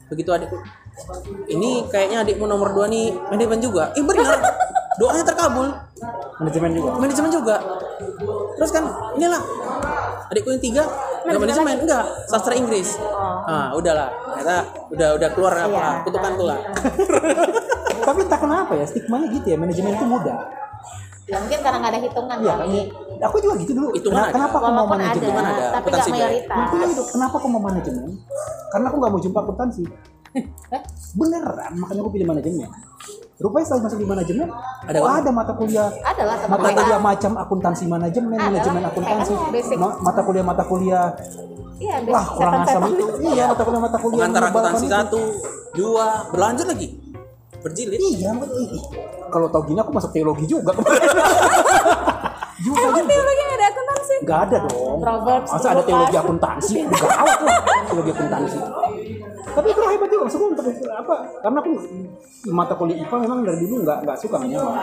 [0.10, 0.60] begitu adikku
[1.48, 3.91] ini kayaknya adikmu nomor dua nih manajemen juga.
[3.98, 4.38] Eh benar.
[5.00, 5.67] Doanya terkabul.
[6.41, 6.89] Manajemen juga.
[7.00, 7.55] Manajemen juga.
[8.60, 8.83] Terus kan
[9.17, 9.41] inilah
[10.29, 10.83] adikku yang tiga
[11.21, 12.98] nggak manajemen enggak sastra Inggris.
[13.48, 14.10] Ah udahlah.
[14.36, 14.57] Ternyata
[14.91, 16.60] udah udah keluar apa kutukan tuh lah.
[18.07, 20.38] Tapi entah kenapa ya stigmanya gitu ya manajemen itu mudah.
[21.29, 22.81] Ya mungkin karena nggak ada hitungan iya kan kali
[23.21, 23.88] aku juga gitu dulu.
[23.93, 25.21] Hitungan Kenapa- kenapa aku mau ada, manajemen?
[25.21, 26.67] Hitungan ada, tapi nggak mayoritas.
[26.74, 28.10] Juga gitu, kenapa aku mau manajemen?
[28.74, 29.83] Karena aku nggak mau jumpa akuntansi.
[31.12, 32.72] Beneran, makanya aku pilih manajemen.
[33.36, 34.48] Rupanya setelah masuk di manajemen,
[34.86, 39.34] Ada oh, ada mata kuliah adalah mata kuliah macam akuntansi manajemen, manajemen akuntansi,
[39.76, 41.10] ma- mata kuliah mata kuliah.
[41.82, 43.06] iya Wah, kurang asam itu.
[43.26, 44.18] Iya, mata kuliah mata kuliah.
[44.22, 45.22] menyebalkan akuntansi satu
[45.74, 46.88] dua berlanjut lagi
[47.62, 48.30] berjilid Iya,
[49.30, 50.78] kalau tau gini aku masuk teologi juga.
[52.62, 54.14] juga Emang teologi nggak ada akuntansi?
[54.22, 54.98] Gak ada dong.
[55.02, 56.76] Proverbs Masa ada teologi akuntansi?
[56.86, 57.58] Gawat lah
[57.90, 58.58] teologi akuntansi.
[59.41, 61.15] Tapi itu hebat juga maksudku untuk apa?
[61.41, 61.71] Karena aku
[62.53, 64.75] mata kuliah IPA memang dari dulu nggak nggak suka nggak nyaman.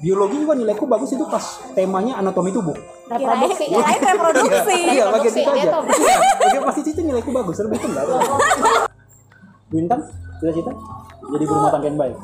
[0.00, 1.44] Biologi juga nilaiku bagus itu pas
[1.76, 2.76] temanya anatomi tubuh.
[3.06, 4.78] reproduksi ya Kirain reproduksi.
[4.98, 5.70] Iya, bagian Reproduksi, itu aja.
[5.94, 8.04] Iya, bagian pasti itu nilaiku bagus, lebih itu enggak.
[9.66, 10.00] Bintang,
[10.42, 10.72] cita-cita
[11.26, 12.16] jadi berumah tangga yang baik.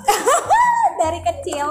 [1.02, 1.66] Dari kecil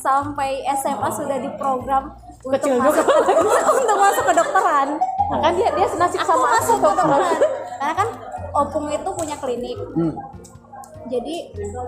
[0.00, 3.04] sampai SMA sudah diprogram untuk Kecil masuk
[3.84, 4.88] untuk masuk kedokteran.
[5.28, 7.36] Nah, kan dia dia senasib Aku sama masuk aku kedokteran.
[7.76, 8.08] Karena kan
[8.66, 9.78] opung itu punya klinik.
[9.96, 10.14] Hmm.
[11.08, 11.36] jadi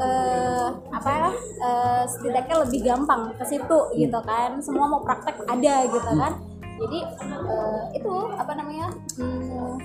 [0.02, 1.30] eh, apa ya
[1.62, 7.00] eh, setidaknya lebih gampang ke situ gitu kan semua mau praktek ada gitu kan jadi
[7.24, 8.88] eh, itu apa namanya
[9.18, 9.80] hmm,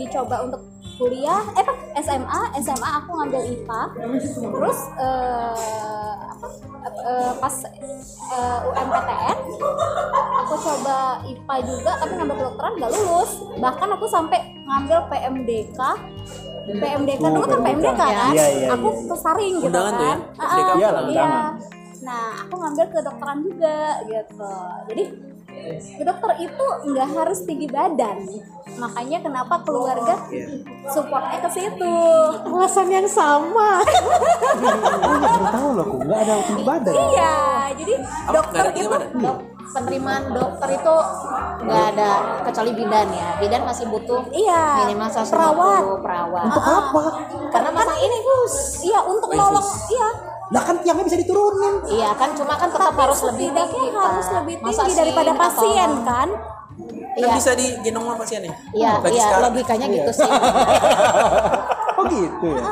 [0.00, 0.62] dicoba untuk
[1.00, 1.72] kuliah eh apa
[2.04, 3.82] SMA SMA aku ngambil IPA
[4.36, 6.46] terus eh, apa
[7.04, 9.38] eh, pas eh, UMPTN
[10.44, 13.30] aku coba IPA juga tapi ngambil kedokteran nggak lulus.
[13.60, 15.78] Bahkan aku sampai ngambil PMDK
[16.70, 18.32] PMDK dulu kan PMDK kan?
[18.34, 19.08] Iya, iya, aku iya.
[19.10, 20.10] kesaring gitu Undangan tuh ya?
[20.10, 20.18] kan?
[20.20, 21.52] Ah, PMDK ah, Iya, iya undangan.
[22.00, 23.76] nah aku ngambil kedokteran juga
[24.08, 24.52] gitu.
[24.88, 25.04] Jadi
[25.94, 28.16] kedokter itu nggak harus tinggi badan
[28.72, 30.14] makanya kenapa keluarga
[30.86, 31.96] supportnya ke situ
[32.44, 36.92] alasan yang sama Oh, iya, baru tahu loh aku nggak ada tinggi badan.
[36.94, 37.34] iya
[37.72, 38.32] jadi Apa?
[38.32, 38.88] dokter itu?
[39.16, 39.36] Dok,
[39.70, 40.94] penerimaan dokter itu
[41.60, 42.10] nggak ada
[42.42, 47.02] kecuali bidan ya bidan masih butuh iya minimal 150 perawat perawat Untuk apa?
[47.50, 49.90] karena masang ini Gus iya untuk Oh, nolong Yesus.
[49.90, 50.08] iya
[50.50, 51.74] Lah kan tiangnya bisa diturunin.
[51.88, 55.32] iya kan cuma kan tetap tapi harus lebih tinggi harus lebih Masa tinggi sih daripada
[55.32, 56.02] pasien tolong?
[56.02, 56.28] kan kan
[57.16, 59.44] iya bisa digendong sama pasiennya iya Lagi iya sekarang.
[59.46, 60.30] logikanya gitu sih
[61.92, 62.64] Oh gitu ya.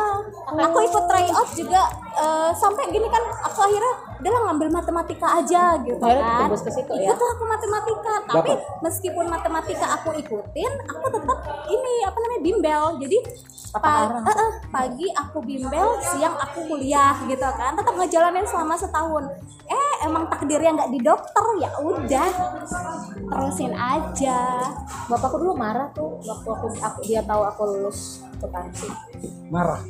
[0.49, 1.83] Aku ikut tryout juga
[2.19, 6.51] eh, sampai gini kan aku akhirnya udah lah ngambil matematika aja gitu Akhirnya kan.
[6.51, 7.07] ke situ ya?
[7.09, 8.13] ikutlah aku matematika.
[8.27, 8.83] Tapi Dapat?
[8.83, 12.83] meskipun matematika aku ikutin aku tetap ini apa namanya bimbel.
[12.99, 13.19] Jadi
[13.71, 17.73] pa- eh, eh, pagi aku bimbel siang aku kuliah gitu kan.
[17.73, 19.25] Tetap ngejalanin selama setahun.
[19.65, 21.45] Eh emang takdirnya nggak di dokter?
[21.57, 22.29] Ya udah
[23.29, 24.39] terusin aja.
[25.07, 28.87] Bapakku dulu marah tuh waktu aku, aku dia tahu aku lulus akuntansi
[29.49, 29.81] Marah.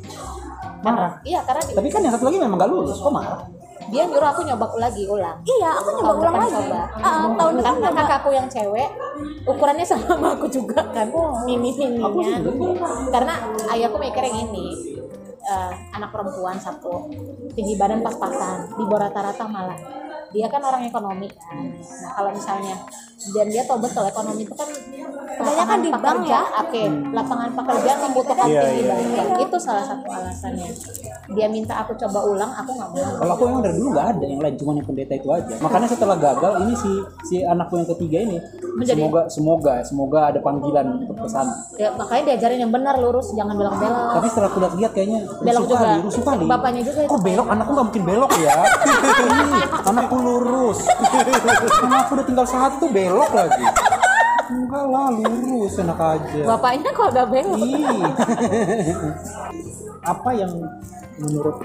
[0.79, 1.13] Marah.
[1.23, 3.41] Iya karena Tapi kan yang satu lagi memang nggak lulus, kok marah?
[3.89, 5.37] dia nyuruh aku nyoba lagi ulang.
[5.41, 6.53] Iya aku nyoba ulang lagi.
[6.53, 6.81] coba.
[7.01, 8.89] Ah, tahun depan karena nyoba kakakku yang cewek
[9.49, 11.07] ukurannya sama sama aku juga kan.
[11.49, 12.37] Mini mininya
[13.09, 13.33] karena
[13.73, 14.65] ayahku mikirnya gini
[15.41, 17.09] eh, anak perempuan satu
[17.57, 19.79] tinggi badan pas-pasan di bawah rata-rata malah
[20.29, 21.57] dia kan orang ekonomi kan
[21.99, 22.75] nah kalau misalnya
[23.29, 24.69] dan dia tahu betul ekonomi itu kan
[25.29, 26.41] Kebanyakan di bank ya.
[26.57, 28.91] oke lapangan pekerjaan membutuhkan Iya, tinggi iya,
[29.23, 30.67] badan itu salah satu alasannya
[31.29, 34.25] dia minta aku coba ulang aku nggak mau Kalau aku emang dari dulu nggak ada
[34.25, 35.53] yang lain, cuma yang pendeta itu aja.
[35.59, 36.91] Makanya setelah gagal, ini si
[37.23, 38.37] si anakku yang ketiga ini,
[38.73, 41.53] Menjadi- semoga semoga semoga ada panggilan untuk ke sana.
[41.77, 45.77] ya, makanya diajarin yang benar lurus jangan belok-belok Tapi setelah aku lihat kayaknya Belok juga.
[45.77, 46.45] kali, rusuh kali.
[46.47, 47.09] Bapaknya juga itu.
[47.09, 47.47] Kok belok?
[47.47, 48.55] Anakku nggak mungkin belok ya.
[49.89, 50.79] Anakku lurus.
[51.83, 53.63] Anakku udah tinggal satu belok lagi.
[54.49, 56.41] Enggak lah, lurus enak aja.
[56.41, 58.01] bapaknya kok agak belok Ih.
[60.01, 60.51] apa yang
[61.21, 61.57] menurut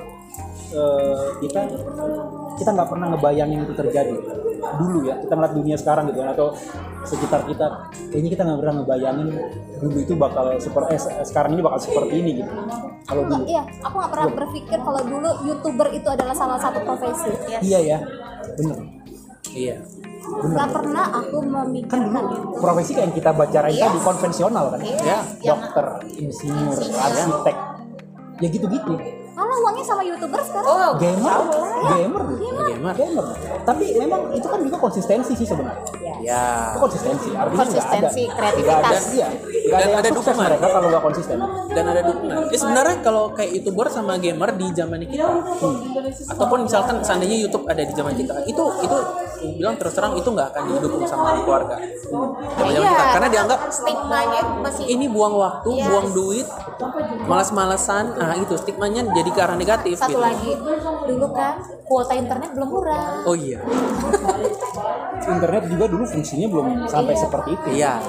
[0.74, 1.60] eh, kita
[2.60, 4.14] kita nggak pernah ngebayangin itu terjadi
[4.74, 6.48] dulu ya kita ngeliat dunia sekarang gitu kan atau
[7.02, 7.66] sekitar kita
[8.08, 9.28] kayaknya kita nggak pernah ngebayangin
[9.76, 12.50] dulu itu bakal seperti eh, se- sekarang ini bakal seperti ini gitu.
[13.04, 13.44] Kalau dulu.
[13.44, 17.30] iya aku nggak pernah berpikir kalau dulu youtuber itu adalah salah satu profesi.
[17.60, 17.98] Iya ya
[18.54, 18.78] bener.
[19.50, 19.76] Iya
[20.24, 23.84] nggak pernah aku kan memikirkan dulu itu profesi kayak yang kita bacarain Iya.
[23.86, 24.80] tadi konvensional kan.
[24.80, 27.04] Iya, ya yang- dokter insinyur Insinyur.
[27.04, 27.56] arsitek.
[28.34, 28.94] Ya gitu-gitu
[29.34, 30.70] kalah uangnya sama youtuber sekarang.
[30.70, 31.38] Oh, gamer?
[31.90, 32.22] gamer?
[32.38, 32.94] Gamer.
[32.94, 33.26] gamer.
[33.66, 35.84] Tapi memang itu kan juga konsistensi sih sebenarnya.
[36.22, 36.72] Ya.
[36.72, 37.28] itu konsistensi.
[37.36, 38.36] Artinya Konsistensi, ada.
[38.38, 38.80] Kreativitas.
[38.80, 38.98] ada.
[39.12, 39.28] iya
[39.74, 40.46] ada Dan ada sukses dukungan.
[40.46, 42.36] mereka kalau nggak konsisten dan ada dukungan.
[42.48, 45.26] Ya sebenarnya kalau kayak youtuber sama gamer di zaman kita,
[46.30, 48.96] ataupun misalkan seandainya YouTube ada di zaman kita, itu itu
[49.54, 51.76] bilang terus terang itu nggak akan didukung sama keluarga.
[52.54, 52.80] Zaman Iya.
[52.86, 55.86] kita karena dianggap stigmanya masih ini buang waktu, Yes.
[55.86, 56.46] buang duit,
[57.24, 58.14] malas-malesan.
[58.14, 59.96] Nah itu stigmanya jadi ke arah negatif.
[59.96, 60.20] satu gitu.
[60.20, 60.52] lagi
[61.04, 63.60] dulu kan kuota internet belum murah Oh iya,
[65.20, 68.00] internet juga dulu fungsinya belum sampai seperti itu iya.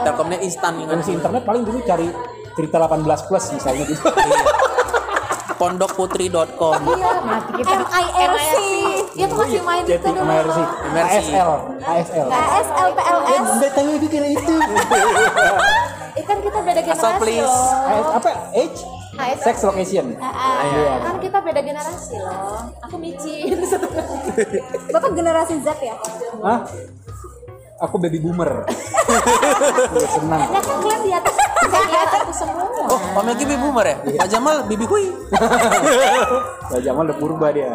[0.00, 0.86] Telkomnya instan kan.
[0.92, 2.08] fungsi internet paling dulu cari
[2.52, 4.44] cerita 18 plus misalnya gitu Iya.
[5.58, 6.78] Pondokputri.com.
[6.94, 7.12] iya.
[7.18, 7.70] Mati kita.
[7.82, 8.52] MIRC
[9.10, 10.58] dia tuh masih main itu Chatting dulu MRC.
[10.94, 11.50] ASL
[11.82, 14.54] ASL ASL PLS Nggak tahu itu kira itu.
[16.14, 17.56] Eh, kan kita beda generasi Asal please.
[18.08, 18.28] apa?
[18.52, 18.78] Age
[19.36, 20.14] sex location.
[20.14, 20.94] Iya.
[21.02, 22.70] kan kita beda generasi loh.
[22.80, 23.50] Aku micin.
[24.94, 25.98] Bapak generasi Z ya?
[26.38, 26.58] Hah?
[27.78, 28.66] Aku baby boomer.
[28.66, 30.40] Iya, senang.
[30.42, 31.34] ya kan kalian di atas
[31.68, 33.96] saya di atas itu semua Oh, Pak Meki bibi boomer ya?
[34.16, 35.04] Pak Jamal bibi hui.
[36.72, 37.68] Pak Jamal udah purba dia.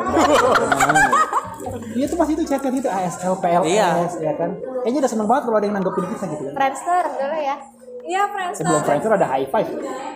[1.93, 3.89] Iya tuh masih itu chat itu ASL, PLS, Iya.
[4.19, 4.57] ya kan.
[4.81, 6.53] Kayaknya udah seneng banget kalau ada yang nanggepin kita gitu kan.
[6.57, 7.55] Friendster dulu ya
[8.03, 9.69] iya Friendster Sebelum Friendster ada High Five.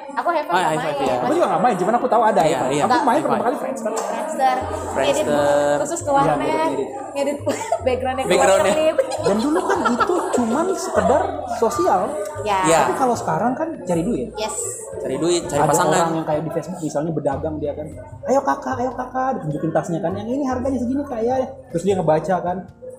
[0.09, 1.15] aku heaven Ah, nggak high five, ya.
[1.19, 2.73] Aku juga gak main, cuman aku tahu ada Iya, High Five.
[2.73, 2.83] iya.
[2.83, 3.45] Aku main High pertama five.
[3.45, 3.91] kali Friendster.
[3.93, 5.75] Friendster edit Friendster.
[5.79, 7.37] khusus ke Iya, warnet ngedit, ngedit
[7.79, 8.73] backgroundnya Backgroundnya.
[9.19, 11.21] Dan dulu kan itu cuman sekedar
[11.55, 12.01] sosial.
[12.41, 12.77] ya Ya.
[12.81, 14.29] Tapi kalau sekarang kan cari duit.
[14.35, 14.55] yes
[14.97, 15.93] Cari duit, cari ada pasangan.
[15.95, 17.85] orang yang kayak di Facebook misalnya berdagang dia kan
[18.25, 21.37] ayo kakak ayo kakak ditunjukin tasnya kan yang ini harganya segini kak ya
[21.69, 22.57] terus dia ngebaca kan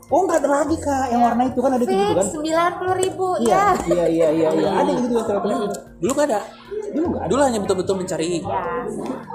[0.08, 1.04] oh nggak ada lagi kak.
[1.08, 2.16] Yang warna itu kan ada gitu kan?
[2.16, 3.66] fix sembilan puluh ribu iya ya.
[3.86, 4.70] iya iya iya iya.
[4.74, 5.58] Ada yang gitu kan teleponnya
[5.98, 6.40] Dulu nggak ada.
[6.88, 7.28] dulu nggak ada.
[7.28, 8.62] Dulu hanya betul-betul mencari ya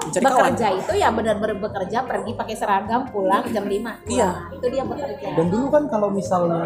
[0.02, 0.34] mencari kawan.
[0.50, 4.28] bekerja itu ya benar-benar bekerja pergi pakai seragam pulang jam 5 Iya.
[4.50, 5.26] itu dia bekerja.
[5.32, 6.62] Dan dulu kan kalau misalnya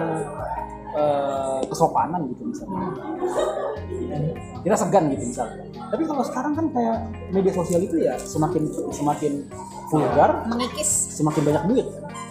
[0.91, 2.89] eh, kesopanan gitu misalnya.
[4.59, 5.63] Kita segan gitu misalnya.
[5.89, 6.97] Tapi kalau sekarang kan kayak
[7.31, 9.33] media sosial itu ya semakin semakin
[9.89, 11.13] vulgar mengikis.
[11.15, 11.87] semakin banyak duit.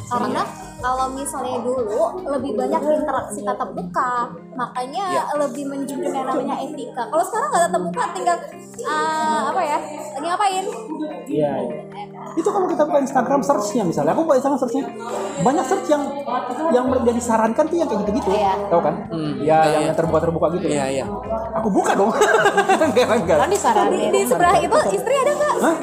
[0.07, 0.41] Karena
[0.77, 5.23] kalau misalnya dulu lebih banyak interaksi tatap muka makanya Iya.
[5.37, 8.37] lebih menjunjung yang namanya etika kalau sekarang nggak tatap muka tinggal
[8.83, 9.77] ah, apa ya
[10.13, 10.65] lagi ngapain
[11.27, 11.51] Iya.
[11.59, 11.81] iya.
[12.37, 14.85] Itu kalau kita buka Instagram searchnya misalnya, aku buka Instagram searchnya
[15.41, 16.03] banyak search yang
[16.69, 18.53] yang menjadi sarankan tuh yang kayak gitu-gitu, Iya.
[18.69, 18.95] tahu kan?
[19.09, 19.93] Hmm, ya, iya, yang iya.
[19.97, 20.65] terbuka terbuka gitu.
[20.69, 21.05] Iya, iya.
[21.57, 22.13] Aku buka dong.
[22.87, 23.37] enggak enggak.
[23.41, 25.75] kan di, disaranin di sebelah itu istri ada nggak Hah?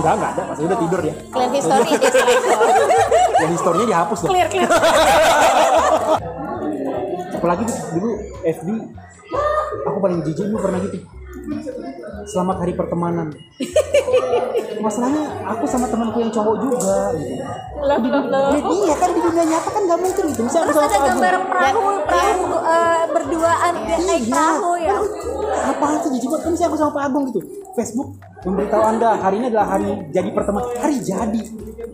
[0.00, 1.14] Enggak enggak ada, pasti udah tidur dia.
[1.28, 1.92] clean history
[3.36, 4.30] Yang historinya dihapus dong.
[4.32, 4.68] clear clear
[7.36, 8.10] Apalagi dulu
[8.42, 8.68] FB
[9.86, 10.98] aku paling jijik dulu pernah gitu.
[12.26, 13.30] Selamat hari pertemanan.
[14.84, 17.42] Masalahnya aku sama temanku yang cowok juga gitu.
[18.86, 20.40] Iya kan di dunia nyata kan nggak mungkin gitu.
[20.44, 24.32] Misalnya aku terus ada gambar perahu perahu eh, berduaan dia naik Iya.
[24.36, 24.96] perahu ya
[25.66, 27.40] Apaan sih banget kan misalnya aku sama Pak Agung gitu.
[27.74, 28.08] Facebook
[28.46, 30.64] memberitahu Anda hari ini adalah hari jadi pertemuan.
[30.78, 31.40] Hari jadi.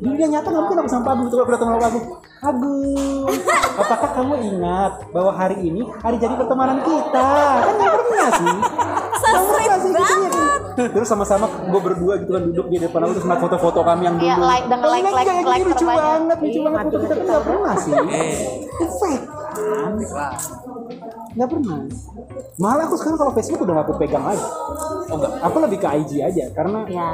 [0.02, 2.06] Di dunia nyata nggak mungkin aku sama Pak Agung itu aku datang sama Pak Agung.
[2.42, 3.30] Agung,
[3.78, 7.28] apakah kamu ingat bahwa hari ini hari jadi pertemanan kita?
[7.62, 8.56] Kan nggak pernah sih.
[9.32, 10.88] Nggak pernah sih gitu ya.
[10.88, 14.16] Terus sama-sama gue berdua gitu kan duduk di depan aku terus ngeliat foto-foto kami yang
[14.16, 14.28] dulu.
[14.28, 16.02] Iya, like dengan like- like- kayak like gini lucu terbanyak.
[16.02, 17.92] banget, lucu Iya, banget foto kita nggak pernah sih.
[18.92, 19.24] Fake.
[21.32, 21.78] Nggak pernah.
[22.60, 24.44] Malah aku sekarang kalau Facebook udah gak aku pegang lagi.
[25.08, 25.32] Oh enggak.
[25.40, 27.06] Aku lebih ke IG aja karena ya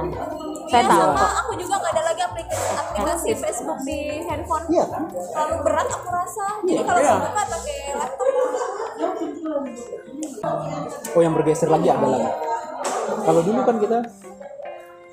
[0.69, 1.17] saya Iya, tahu sama.
[1.19, 5.03] kok aku juga nggak ada lagi aplikasi, aplikasi Facebook di handphone iya kan.
[5.09, 7.15] terlalu berat aku rasa jadi kalau Iya.
[7.19, 8.27] buka pakai laptop
[11.11, 12.29] Oh yang bergeser lagi ada lagi.
[13.19, 13.99] Kalau dulu kan kita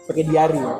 [0.05, 0.59] pakai diary.
[0.59, 0.75] ya.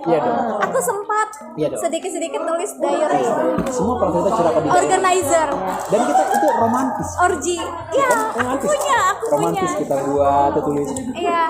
[0.00, 0.38] Iya dong.
[0.62, 1.80] aku sempat Iya dong.
[1.82, 3.20] sedikit-sedikit nulis diary
[3.68, 4.76] Semua kalau kita cerita ke diary.
[4.80, 5.48] organizer
[5.86, 7.08] Dan kita itu romantis.
[7.18, 7.58] orgi
[7.92, 8.68] iya Kan aku romantis.
[8.70, 11.42] punya aku romantis punya kita buat kita tulis iya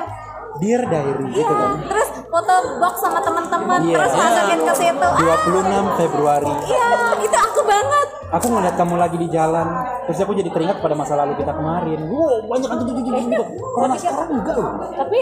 [0.61, 1.71] Dear Diary iya gitu kan.
[1.83, 3.97] terus foto box sama teman-teman Iya.
[3.97, 6.53] terus masukin ke situ ah 26 Februari.
[6.67, 6.87] iya
[7.19, 9.67] itu aku banget Aku ngeliat kamu lagi di jalan,
[10.07, 11.99] terus aku jadi teringat pada masa lalu kita kemarin.
[12.07, 13.43] Wow, banyak gitu gitu gitu.
[13.43, 14.71] Kalau anak sekarang enggak loh.
[14.95, 15.19] tapi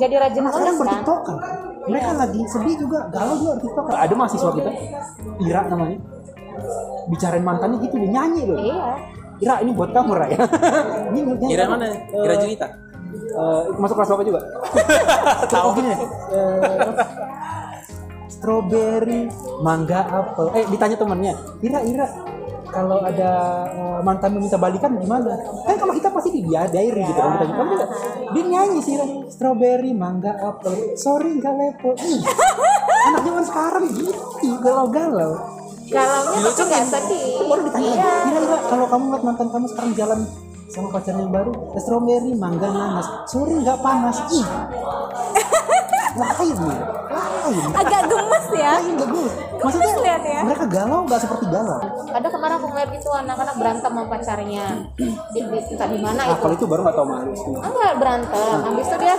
[0.00, 1.36] jadi rajin Anak sekarang nulis kan.
[1.84, 3.92] Mereka lagi sedih juga, galau juga bertiktokan.
[3.92, 4.70] Ada mahasiswa kita,
[5.44, 5.98] Ira namanya.
[7.06, 8.56] Bicarain mantannya gitu, dia nyanyi loh.
[8.56, 8.88] iya
[9.36, 10.40] Ira ini buat kamu, Ra ya.
[11.12, 11.86] ini kira mana?
[12.08, 12.68] Kira Eh,
[13.12, 14.40] Eh, masuk kelas apa juga?
[15.52, 15.68] Tahu.
[15.74, 15.98] gini nih.
[16.32, 16.92] eh,
[18.28, 19.28] strawberry,
[19.60, 20.46] mangga, apel.
[20.52, 22.06] Eh ditanya temennya, Ira, Ira,
[22.66, 23.30] kalau ada
[23.68, 27.44] eh, mantanmu minta balikan gimana kan kalau kita pasti di dia diary gitu kan kita
[27.46, 27.90] gitu Kan dia-
[28.28, 28.94] dia nyanyi sih
[29.30, 32.20] strawberry mangga apel sorry nggak level Ih,
[33.06, 34.12] anak zaman sekarang gitu
[34.60, 35.32] galau-galau
[35.86, 40.20] galaunya tapi nggak sedih baru ditanya iya kira-kira kalau kamu ngeliat mantan kamu sekarang jalan
[40.66, 43.06] sama pacarnya yang baru strawberry mangga nanas.
[43.30, 44.46] Sorry nggak panas ih
[46.16, 46.80] lain nih
[47.46, 47.70] lain.
[47.72, 48.72] Agak gemes ya.
[48.80, 50.40] Lain bagus maksudnya Gemes lihat ya.
[50.44, 51.80] mereka galau nggak seperti galau.
[52.12, 54.66] Ada kemarin aku ngeliat itu anak-anak berantem sama pacarnya.
[54.96, 56.40] Di, di, entah di mana ah, itu.
[56.44, 57.50] kalau itu baru nggak tahu malu sih.
[57.50, 58.56] Enggak berantem.
[58.62, 59.14] Habis itu dia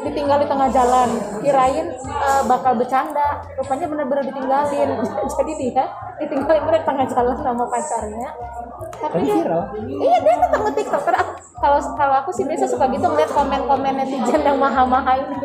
[0.00, 1.08] ditinggal di tengah jalan.
[1.44, 3.28] Kirain eh, bakal bercanda.
[3.60, 4.88] Rupanya benar-benar ditinggalin.
[5.38, 5.84] Jadi dia
[6.20, 8.30] ditinggalin bener di tengah jalan sama pacarnya.
[9.00, 9.62] Tapi dia viral.
[9.78, 13.30] Iya dia tetap nge tiktok Karena aku- kalau kalau aku sih biasa suka gitu ngeliat
[13.36, 15.36] komen-komen netizen yang maha-maha ini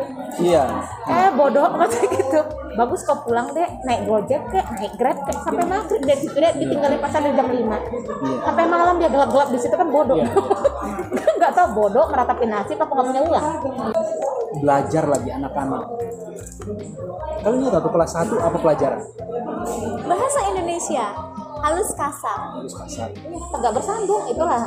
[0.42, 0.64] iya.
[1.08, 2.40] Eh bodoh amat gitu.
[2.76, 7.00] Bagus kok pulang deh naik gojek ke naik grab ke sampai maghrib dia, dia ditinggalin
[7.00, 10.20] pacar di jam 5 sampai malam dia gelap-gelap di situ kan bodoh.
[10.20, 10.28] Iya.
[11.40, 13.44] nggak tahu bodoh meratapi nasib apa nggak punya uang.
[14.60, 15.84] Belajar lagi anak-anak.
[17.40, 19.00] Kalian ingat waktu kelas 1 apa pelajaran?
[20.04, 21.06] Bahasa Indonesia.
[21.56, 22.60] Halus kasar.
[22.60, 23.08] Harus kasar.
[23.24, 24.60] Tegak bersambung itulah.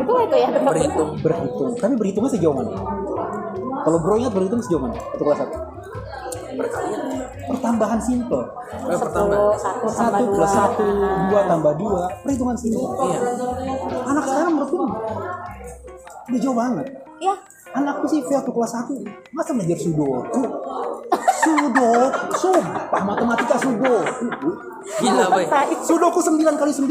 [0.00, 0.48] Itulah itu ya.
[0.64, 1.70] Berhitung berhitung.
[1.76, 2.72] Tapi berhitungnya sejauh mana
[3.84, 4.96] kalau bro ingat berhitung sejauh mana?
[4.96, 5.80] Waktu kelas 1
[7.50, 8.44] pertambahan simple.
[8.86, 9.34] Eh, pertama.
[9.34, 10.34] bersambung satu tambah satu dua.
[10.38, 10.86] plus satu
[11.28, 12.02] dua tambah dua.
[12.22, 12.90] Perhitungan simple.
[13.04, 13.18] Iya.
[14.06, 14.76] Anak sekarang menurutku
[16.30, 16.86] udah jauh banget.
[17.18, 17.34] Ya
[17.70, 20.42] anakku sih waktu kelas 1 masa belajar sudoku?
[21.40, 24.50] Sudoku sumpah matematika sudoku.
[25.02, 25.44] Gila boy.
[25.82, 26.86] Sudoku 9 kali 9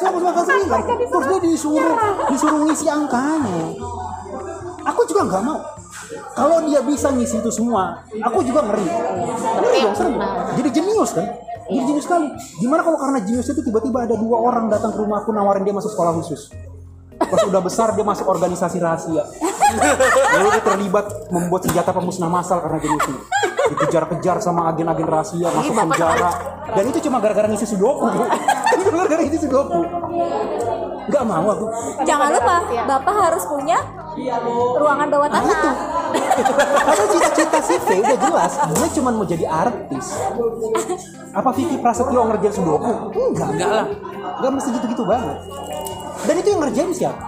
[0.00, 1.96] sudoku 9 kali 9 terus dia disuruh
[2.32, 3.76] disuruh ngisi angkanya.
[4.82, 5.60] Aku juga nggak mau
[6.32, 8.86] kalau dia bisa ngisi itu semua aku juga ngeri.
[9.60, 10.14] Ngeri dong serem.
[10.58, 11.26] Jadi jenius kan?
[11.68, 12.28] Jadi jenius sekali.
[12.60, 15.92] Gimana kalau karena jenius itu tiba-tiba ada dua orang datang ke rumahku nawarin dia masuk
[15.94, 16.52] sekolah khusus?
[17.22, 19.22] Pas udah besar dia masuk organisasi rahasia.
[20.36, 23.20] Lalu dia terlibat membuat senjata pemusnah massal karena jenius ini.
[23.72, 26.30] Dikejar-kejar sama agen-agen rahasia masuk penjara.
[26.72, 28.06] dan itu cuma gara-gara ngisi sudoku
[28.80, 29.82] itu gara-gara ngisi sudoku
[31.10, 31.66] nggak mau aku.
[32.06, 33.78] Jangan lupa bapak harus punya
[34.78, 35.70] ruangan bawah Nah, itu.
[36.50, 40.06] Karena cita-cita si V udah jelas, dia cuma mau jadi artis.
[41.32, 42.92] Apa Vicky Prasetyo ngerjain sudoku?
[43.14, 43.48] Enggak.
[43.56, 43.86] enggak lah
[44.40, 45.38] Enggak mesti gitu-gitu banget.
[46.22, 47.22] Dan itu yang ngerjain siapa?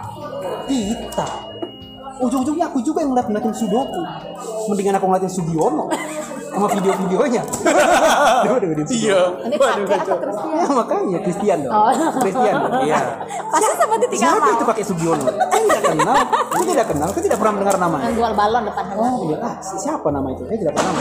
[0.68, 1.26] Kita.
[2.22, 4.02] Ujung-ujungnya aku juga yang ngeliat ngeliatin sudoku.
[4.70, 5.90] Mendingan aku ngeliatin Sugiono
[6.54, 7.42] sama video-videonya.
[8.86, 11.72] Iya ini pakai apa terus Ya makanya Christian dong.
[12.20, 12.54] Christian.
[12.82, 12.98] iya
[13.48, 15.24] pasti sama titik Siapa itu pakai Sugiono?
[15.24, 16.16] Saya tidak kenal.
[16.52, 17.08] Saya tidak kenal.
[17.10, 18.04] Saya tidak pernah mendengar namanya.
[18.04, 20.42] yang jual balon depan Oh iya, ah, si- siapa nama itu?
[20.44, 20.92] Saya tidak pernah.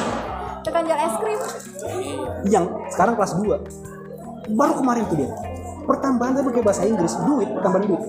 [0.64, 1.40] tukang jual es krim
[2.46, 4.54] Yang sekarang kelas 2.
[4.54, 5.30] Baru kemarin tuh dia.
[5.84, 8.02] Pertambahan saya pakai bahasa Inggris, duit, tambahan duit.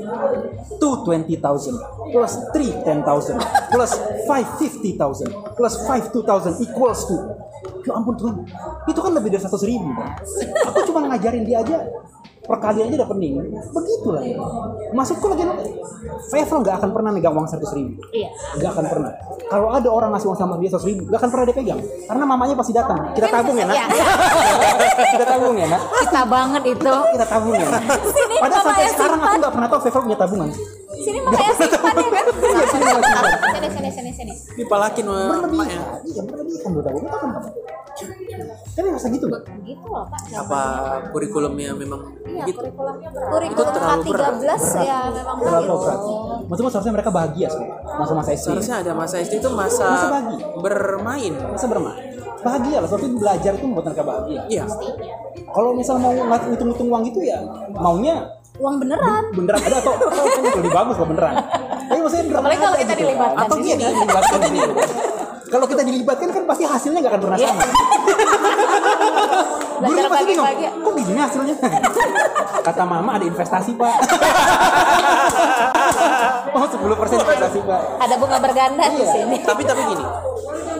[0.78, 1.74] Two twenty thousand
[2.14, 3.42] plus three ten thousand
[3.74, 3.92] plus
[4.30, 7.18] five fifty thousand plus five two thousand equals to.
[7.84, 8.48] Ya ampun Tuhan,
[8.88, 10.16] itu kan lebih dari seratus ribu kan?
[10.72, 11.84] Aku cuma ngajarin dia aja
[12.44, 13.34] perkalian aja udah pening.
[13.72, 14.22] Begitulah.
[14.92, 15.42] Maksudku lagi
[16.28, 17.96] Faithful nggak akan pernah megang uang seratus ribu.
[18.12, 18.28] iya
[18.60, 19.12] Gak akan pernah.
[19.44, 21.80] Kalau ada orang ngasih uang sama dia seratus ribu, gak akan pernah dia pegang.
[21.80, 22.98] Karena mamanya pasti datang.
[23.16, 23.76] Kita tabung ya, nak.
[23.76, 23.86] Iya.
[25.14, 25.82] kita tabung ya, nak.
[26.04, 27.66] kita banget itu Kita tabung ya.
[27.66, 27.82] Nak.
[28.40, 29.44] Padahal sampai sekarang aku simpan.
[29.44, 30.48] gak pernah tahu Faithful punya tabungan.
[30.94, 32.03] sini makanya simpan ya Iya,
[32.34, 35.80] sini sini sini sini sini dipalakin sama emaknya Berlebihan.
[36.04, 37.08] Iya, berlebihan buat tabungan.
[37.10, 37.30] Itu kan.
[38.74, 39.26] Tapi masa gitu
[39.62, 40.62] gitu loh pak apa
[41.14, 44.34] kurikulumnya memang iya gitu kurikulumnya berat kurikulum terlalu berat.
[44.34, 44.50] K13
[44.82, 46.00] ya memang begitu berat.
[46.44, 47.66] Maksudnya seharusnya mereka bahagia sih.
[47.94, 48.44] Masa-masa SD.
[48.50, 50.38] seharusnya ada masa SD itu masa, Masa bagi.
[50.58, 52.02] bermain Masa bermain.
[52.44, 54.42] Bahagia lah, soalnya belajar itu membuat mereka bahagia.
[54.52, 54.64] iya
[55.48, 57.40] Kalau misal mau ngitung-ngitung uang itu ya
[57.72, 60.24] maunya uang beneran beneran ada atau atau
[60.62, 61.34] lebih bagus kalau beneran.
[61.90, 63.02] Tapi maksudnya beneran Apalagi kalau kita gitu.
[63.02, 64.38] dilibatkan Atau gini, dilibatkan.
[65.54, 67.46] Kalau kita dilibatkan kan pasti hasilnya nggak akan pernah Iya.
[67.46, 67.62] sama.
[69.74, 70.46] Gurunya Belajar pasti bingung,
[70.82, 71.54] kok begini hasilnya?
[72.66, 73.94] Kata mama ada investasi pak.
[76.54, 77.80] oh 10% investasi pak.
[78.00, 79.06] ada bunga berganda di Iya.
[79.10, 80.04] sini tapi tapi gini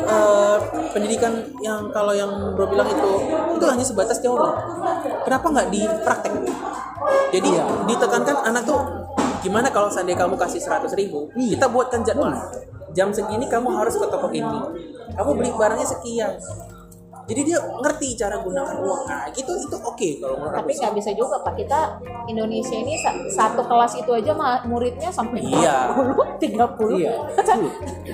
[0.05, 0.57] eh,
[0.91, 3.09] pendidikan yang kalau yang bro bilang itu
[3.53, 4.49] itu hanya sebatas teori
[5.23, 6.33] kenapa nggak dipraktek
[7.31, 7.63] jadi Iya.
[7.85, 8.81] ditekankan anak tuh
[9.41, 11.59] gimana kalau seandainya kamu kasih 100 ribu Iya.
[11.59, 12.33] kita buatkan jadwal
[12.95, 14.61] jam segini kamu harus ke toko ini.
[15.13, 16.33] Kamu beli barangnya sekian.
[17.25, 19.03] Jadi dia ngerti cara gunakan uang.
[19.09, 21.57] Nah gitu itu oke kalau menurut tapi nggak bisa juga pak.
[21.57, 25.97] Kita Indonesia ini sa- satu kelas itu aja muridnya sampai Iya.
[25.97, 27.13] 20 30 Iya.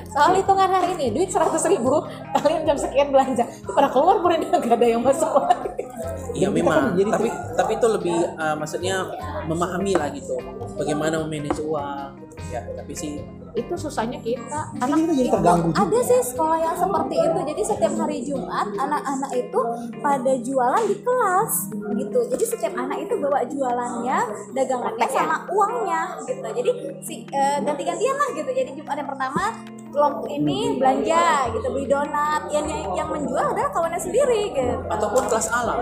[0.06, 2.06] soal hitungan hari ini duit 100 ribu
[2.38, 3.50] kalian jam sekian belanja.
[3.50, 5.26] Itu pada keluar muridnya nggak ada yang masuk.
[5.26, 5.89] lagi
[6.30, 8.94] Iya memang, kan jadi tapi tapi itu lebih uh, maksudnya
[9.50, 10.38] memahami lah gitu,
[10.78, 12.16] bagaimana memanage uang.
[12.50, 13.22] Ya, tapi sih.
[13.50, 14.74] Itu susahnya kita.
[14.78, 15.82] Anak kita jadi terganggu juga.
[15.82, 17.38] ada sih sekolah yang seperti itu.
[17.50, 19.60] Jadi setiap hari Jumat anak-anak itu
[19.98, 22.18] pada jualan di kelas gitu.
[22.30, 24.18] Jadi setiap anak itu bawa jualannya
[24.54, 26.46] dagangannya sama uangnya gitu.
[26.46, 26.70] Jadi
[27.02, 28.50] si eh, ganti-gantian lah gitu.
[28.54, 29.42] Jadi Jumat yang pertama
[29.90, 32.40] kelompok ini belanja gitu beli donat.
[32.48, 34.74] Yang yang menjual adalah kawannya sendiri gitu.
[34.86, 35.78] Ataupun kelas alam.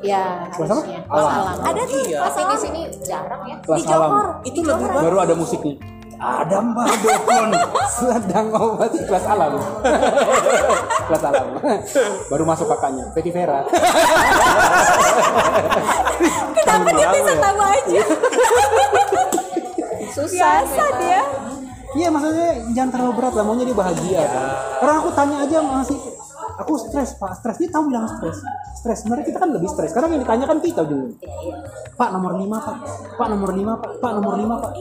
[0.00, 0.82] ya Kelas apa?
[0.82, 1.02] Alam.
[1.06, 1.56] Kelas alam.
[1.64, 2.18] Ada tuh Iya.
[2.20, 2.58] kelas tapi di alam.
[2.60, 3.56] sini jarang ya.
[3.60, 4.02] Kelas di Johor.
[4.04, 4.12] alam.
[4.42, 5.02] Itu Di lebih Johor.
[5.02, 5.74] baru ada musiknya.
[6.14, 7.48] Ada mbak Dokon
[7.98, 9.52] sedang obat kelas alam.
[11.10, 11.46] Kelas alam.
[12.26, 13.04] Baru masuk kakaknya.
[13.12, 13.60] Betty Vera.
[16.56, 18.02] Kenapa dia bisa tahu aja?
[20.10, 20.62] Susah.
[20.62, 21.20] Biasa dia
[21.94, 24.46] Iya maksudnya jangan terlalu berat lah maunya dia bahagia kan.
[24.82, 25.98] Karena aku tanya aja masih
[26.58, 27.32] aku stres pak.
[27.38, 28.38] Stres dia tahu bilang stres.
[28.74, 29.94] Stres sebenarnya kita kan lebih stres.
[29.94, 31.14] Karena yang ditanya kan kita dulu.
[31.94, 32.76] Pak nomor lima pak.
[33.14, 33.90] Pak nomor lima pak.
[34.02, 34.72] Pak nomor lima pak.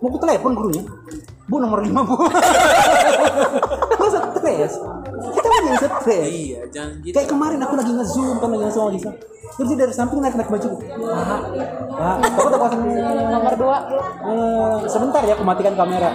[0.00, 0.82] Mau aku telepon gurunya?
[1.44, 2.16] Bu nomor lima bu.
[4.00, 4.72] Masa stres
[6.12, 7.14] yang stres Iya, jangan gitu.
[7.14, 9.00] kayak kemarin aku lagi nge-zoom kan lagi nge-zoom lagi
[9.50, 10.68] terus dia dari samping naik naik baju.
[10.78, 11.42] Pak
[11.90, 12.82] pak aku udah pasang
[13.28, 13.78] nomor dua.
[14.24, 16.10] Eh, sebentar ya aku matikan kamera.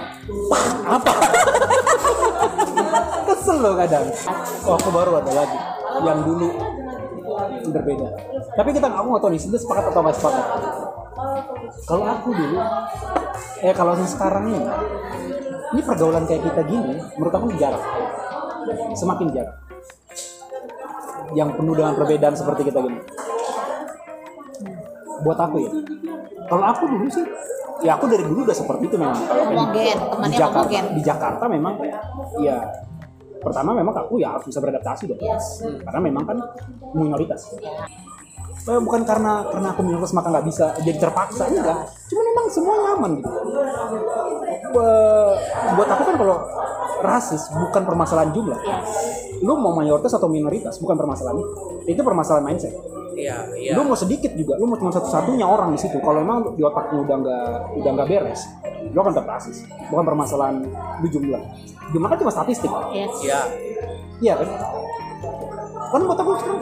[0.50, 1.12] Pak, apa?
[3.28, 4.06] Kesel loh kadang.
[4.66, 5.58] Oh aku baru ada lagi
[6.02, 6.48] yang dulu
[7.70, 8.08] berbeda.
[8.56, 10.44] Tapi kita aku nggak tahu nih kita sepakat atau nggak sepakat?
[11.86, 12.58] Kalau aku dulu
[13.62, 14.60] eh kalau sekarang ini
[15.76, 17.82] ini pergaulan kayak kita gini menurut aku jarak
[18.94, 19.65] semakin jarak
[21.34, 23.00] yang penuh dengan perbedaan seperti kita gini.
[25.24, 25.72] Buat aku ya.
[26.46, 27.24] Kalau aku dulu sih
[27.82, 29.18] ya aku dari dulu udah seperti itu memang.
[29.18, 31.74] Homogen di temannya Jakarta homogen di Jakarta memang
[32.40, 32.58] ya
[33.42, 35.20] pertama memang aku ya harus bisa beradaptasi dong.
[35.82, 36.38] Karena memang kan
[36.94, 37.56] minoritas
[38.66, 41.86] Eh, bukan karena karena aku minoritas maka nggak bisa jadi terpaksa enggak.
[42.10, 43.30] Cuma memang semua nyaman gitu.
[44.76, 45.32] Eh,
[45.76, 46.36] buat aku kan kalau
[47.04, 48.58] rasis bukan permasalahan jumlah.
[49.44, 51.52] Lu mau mayoritas atau minoritas bukan permasalahan itu.
[51.94, 52.74] Itu permasalahan mindset.
[53.16, 53.72] Iya, iya.
[53.72, 55.96] lu mau sedikit juga lu mau cuma satu-satunya orang di situ.
[56.04, 57.48] Kalau emang di otaknya udah nggak
[57.80, 58.44] udah nggak beres
[58.92, 60.60] lu akan tetap rasis bukan permasalahan
[61.00, 61.40] lu jumlah.
[61.96, 62.68] Jumlah kan cuma statistik.
[62.92, 63.14] Yes.
[63.24, 63.40] Iya.
[64.20, 64.48] iya kan?
[65.96, 66.60] Kan buat aku sekarang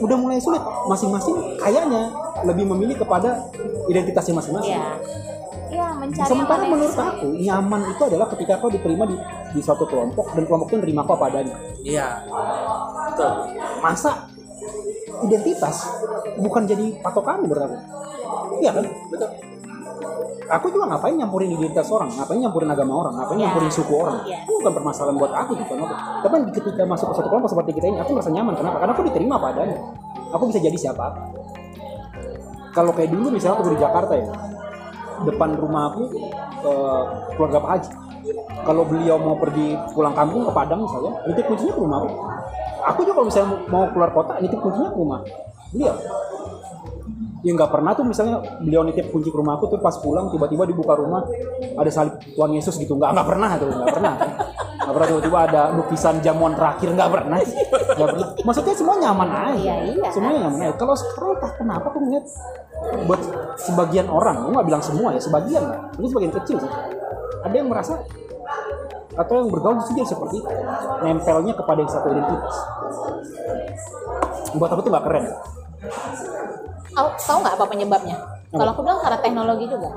[0.00, 0.62] udah mulai sulit.
[0.86, 2.10] Masing-masing kayaknya
[2.42, 3.48] lebih memilih kepada
[3.86, 4.76] identitasnya masing-masing.
[4.76, 4.94] Ya
[5.74, 7.10] Iya, mencari sementara menurut sesuai.
[7.18, 9.16] aku nyaman itu adalah ketika kau diterima di,
[9.50, 12.08] di suatu kelompok dan kelompok itu menerima kau apa adanya Iya.
[13.10, 13.32] Betul.
[13.82, 14.30] masa
[15.26, 15.76] identitas
[16.38, 17.76] bukan jadi patokan menurut aku?
[18.62, 18.84] Iya kan?
[19.10, 19.30] Betul
[20.50, 22.08] aku juga ngapain nyampurin identitas orang?
[22.12, 23.12] Ngapain nyampurin agama orang?
[23.16, 23.44] Ngapain Iya.
[23.48, 24.16] nyampurin suku orang?
[24.24, 24.36] Iya.
[24.44, 25.94] itu bukan permasalahan buat aku gitu kenapa?
[26.24, 28.54] Tapi ketika masuk ke suatu kelompok seperti kita ini aku merasa nyaman.
[28.56, 28.76] Kenapa?
[28.80, 29.78] Karena aku diterima apa adanya.
[30.34, 31.06] Aku bisa jadi siapa?
[32.74, 34.28] Kalau kayak dulu misalnya aku di Jakarta ya
[35.22, 36.02] depan rumah aku
[36.66, 37.02] eh,
[37.38, 37.92] keluarga Pak Haji.
[38.64, 42.10] Kalau beliau mau pergi pulang kampung ke Padang misalnya nitip kuncinya ke rumah aku.
[42.84, 45.20] Aku juga kalau misalnya mau keluar kota nitip kuncinya ke rumah
[45.74, 45.94] beliau
[47.44, 50.64] ya nggak pernah tuh misalnya beliau nitip kunci ke rumah aku tuh pas pulang tiba-tiba
[50.64, 51.28] dibuka rumah
[51.76, 52.96] ada salib Tuhan Yesus gitu.
[52.96, 54.14] Nggak nggak pernah tuh nggak pernah.
[54.74, 57.36] Nggak pernah tiba-tiba ada lukisan jamuan terakhir nggak pernah.
[57.44, 58.28] Nggak pernah.
[58.48, 59.52] Maksudnya semua nyaman aja.
[59.60, 60.08] Iya, iya.
[60.08, 60.74] semuanya nyaman aja.
[60.80, 62.26] Kalau sekarang entah kenapa aku ngeliat
[63.04, 63.20] buat
[63.60, 65.80] sebagian orang aku nggak bilang semua ya sebagian lah.
[66.00, 66.72] Ini sebagian kecil sih.
[67.44, 68.00] Ada yang merasa
[69.14, 70.48] atau yang bergaul di sini seperti itu
[71.04, 72.56] nempelnya kepada yang satu identitas.
[74.56, 75.26] Buat aku tuh nggak keren
[76.94, 78.16] tahu tahu nggak apa penyebabnya?
[78.54, 79.90] Kalau aku bilang karena teknologi juga.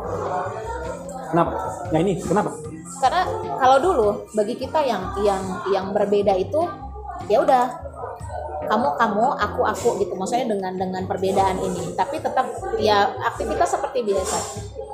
[1.30, 1.52] Kenapa?
[1.94, 2.52] Nah ini kenapa?
[2.98, 3.22] Karena
[3.62, 6.62] kalau dulu bagi kita yang yang yang berbeda itu
[7.30, 7.66] ya udah
[8.66, 10.14] kamu kamu aku aku gitu.
[10.18, 11.94] Maksudnya dengan dengan perbedaan ini.
[11.94, 12.50] Tapi tetap
[12.82, 14.38] ya aktivitas seperti biasa.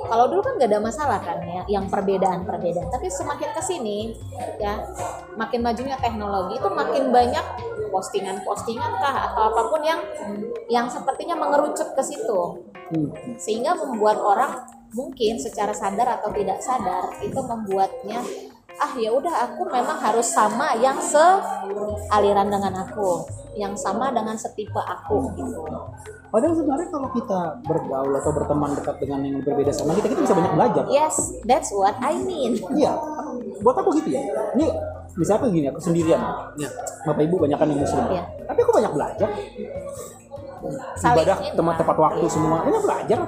[0.04, 2.92] Kalau dulu kan gak ada masalah kan ya yang perbedaan perbedaan.
[2.92, 4.12] Tapi semakin ke sini
[4.60, 4.84] ya
[5.34, 7.46] makin majunya teknologi itu makin banyak
[7.88, 10.00] postingan postingan kah atau apa pun yang
[10.68, 12.40] yang sepertinya mengerucut ke situ.
[12.84, 13.08] Hmm.
[13.40, 14.60] sehingga membuat orang
[14.92, 18.20] mungkin secara sadar atau tidak sadar itu membuatnya
[18.80, 23.22] ah ya udah aku memang harus sama yang sealiran dengan aku
[23.54, 25.62] yang sama dengan setipe aku gitu
[26.34, 30.34] Padahal sebenarnya kalau kita bergaul atau berteman dekat dengan yang berbeda sama kita, kita bisa
[30.34, 30.82] banyak belajar.
[30.90, 31.14] yes
[31.46, 32.90] that's what I mean Iya,
[33.62, 34.22] buat aku gitu ya.
[34.58, 34.66] Ini
[35.14, 36.20] misalnya gini, aku sendirian.
[36.58, 36.68] Ya.
[37.06, 38.04] Bapak ibu banyak yang muslim.
[38.10, 38.24] Iya.
[38.50, 39.28] Tapi aku banyak belajar.
[40.96, 42.32] Saling Ibadah ini, teman tepat waktu iya.
[42.32, 43.20] semua, banyak belajar.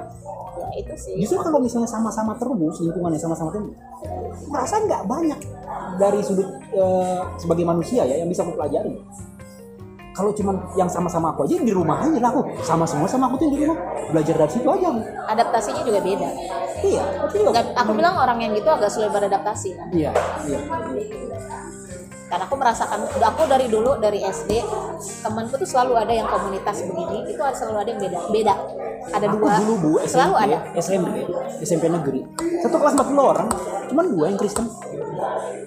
[0.77, 3.73] Itu sih Justru kalau misalnya sama-sama terus, lingkungannya sama-sama terus,
[4.53, 5.41] merasa nggak banyak
[5.97, 8.95] dari sudut eh, sebagai manusia ya yang bisa aku pelajari.
[10.17, 12.41] kalau cuman yang sama-sama aku aja di rumah aja lah aku.
[12.65, 13.77] Sama semua sama aku tuh di rumah.
[14.09, 15.01] Belajar dari situ aja aku.
[15.29, 16.29] adaptasinya juga beda.
[16.81, 17.61] Iya tapi juga.
[17.85, 19.89] Aku bilang orang yang gitu agak sulit beradaptasi kan.
[19.93, 20.17] Iya
[20.49, 20.59] iya.
[22.33, 24.65] Karena aku merasakan aku dari dulu dari SD
[25.21, 28.55] temanku tuh selalu ada yang komunitas begini itu selalu ada yang beda beda
[29.15, 31.07] ada aku dua dulu bu selalu SMP ada SMP
[31.63, 32.21] SMP negeri.
[32.61, 33.49] Satu kelas 40 orang
[33.87, 34.67] cuman dua yang Kristen.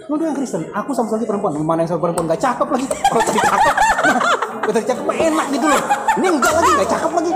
[0.05, 0.61] Cuma dua yang Kristen.
[0.73, 1.53] Aku sama sekali perempuan.
[1.61, 2.25] Mana yang sama perempuan?
[2.36, 2.88] Gak cakep lagi.
[3.11, 3.73] Kalau tadi cakep.
[4.59, 5.82] Kalau tadi cakep enak gitu loh.
[6.19, 7.32] Ini enggak lagi gak cakep lagi.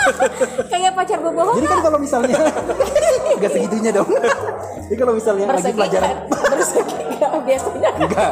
[0.72, 2.34] Kayak pacar boboho jadi kan kalau misalnya
[3.44, 4.10] gak segitunya dong.
[4.88, 6.16] Jadi kalau misalnya lagi bersegi pelajaran kan?
[6.50, 6.96] bersegi
[7.46, 7.90] biasanya.
[8.00, 8.30] Enggak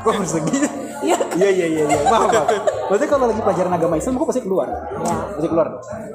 [0.00, 0.58] kok persegi
[1.04, 1.18] iya.
[1.36, 2.00] Iya iya iya iya.
[2.08, 2.48] Maaf maaf
[2.90, 4.66] maksudnya kalau lagi pelajaran agama Islam aku pasti keluar.
[4.66, 5.14] Ya.
[5.30, 5.68] pasti keluar.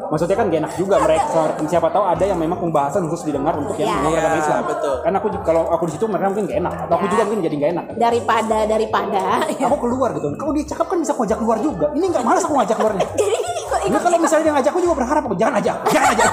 [0.05, 3.73] Maksudnya kan gak enak juga mereka siapa tahu ada yang memang pembahasan khusus didengar untuk
[3.79, 4.19] yang Ya.
[4.19, 4.61] agama Islam.
[4.67, 4.95] Betul.
[5.01, 6.73] karena aku kalau aku di situ mereka mungkin gak enak.
[6.85, 7.11] Atau aku Ya.
[7.15, 7.85] juga mungkin jadi gak enak.
[7.95, 9.21] Daripada daripada.
[9.65, 10.27] Aku keluar gitu.
[10.35, 11.87] Kalau dia cakep kan bisa aku ajak keluar juga.
[11.95, 13.07] Ini nggak malas aku ngajak keluarnya.
[13.21, 13.51] Jadi ini
[13.85, 16.25] ikut kalau misalnya dia ngajak aku juga berharap aku jangan ajak jangan ajak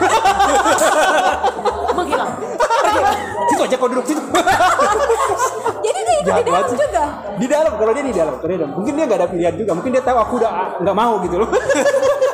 [3.72, 4.20] aja kau duduk situ.
[5.88, 7.04] Jadi dia ikut di dalam juga?
[7.40, 8.72] Di dalam kalau dia di dalam kalau dia dalam.
[8.76, 11.36] Mungkin dia nggak ada pilihan juga mungkin dia tahu aku udah ah, nggak mau gitu
[11.40, 11.48] loh.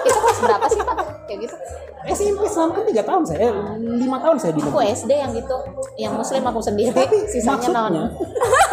[0.02, 0.96] Itu kelas berapa sih pak?
[1.30, 1.56] Kayak gitu.
[2.08, 5.56] SMP selama kan tiga tahun saya lima tahun saya di aku SD yang gitu
[6.00, 6.90] yang muslim aku sendiri.
[6.90, 7.94] Tapi sisanya non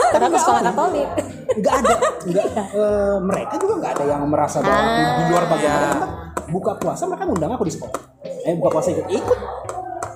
[0.10, 1.08] karena aku sekolah katolik.
[1.56, 1.94] Nggak ada
[2.26, 5.86] nggak eh, mereka juga nggak ada yang merasa bahwa aku di luar bagaimana.
[5.86, 6.08] Karena
[6.50, 8.00] buka puasa mereka ngundang aku di sekolah.
[8.26, 9.06] Eh buka puasa ikut.
[9.12, 9.40] Ikut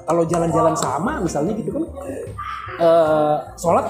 [0.10, 1.84] kalau jalan-jalan sama misalnya gitu kan
[2.82, 3.86] eh sholat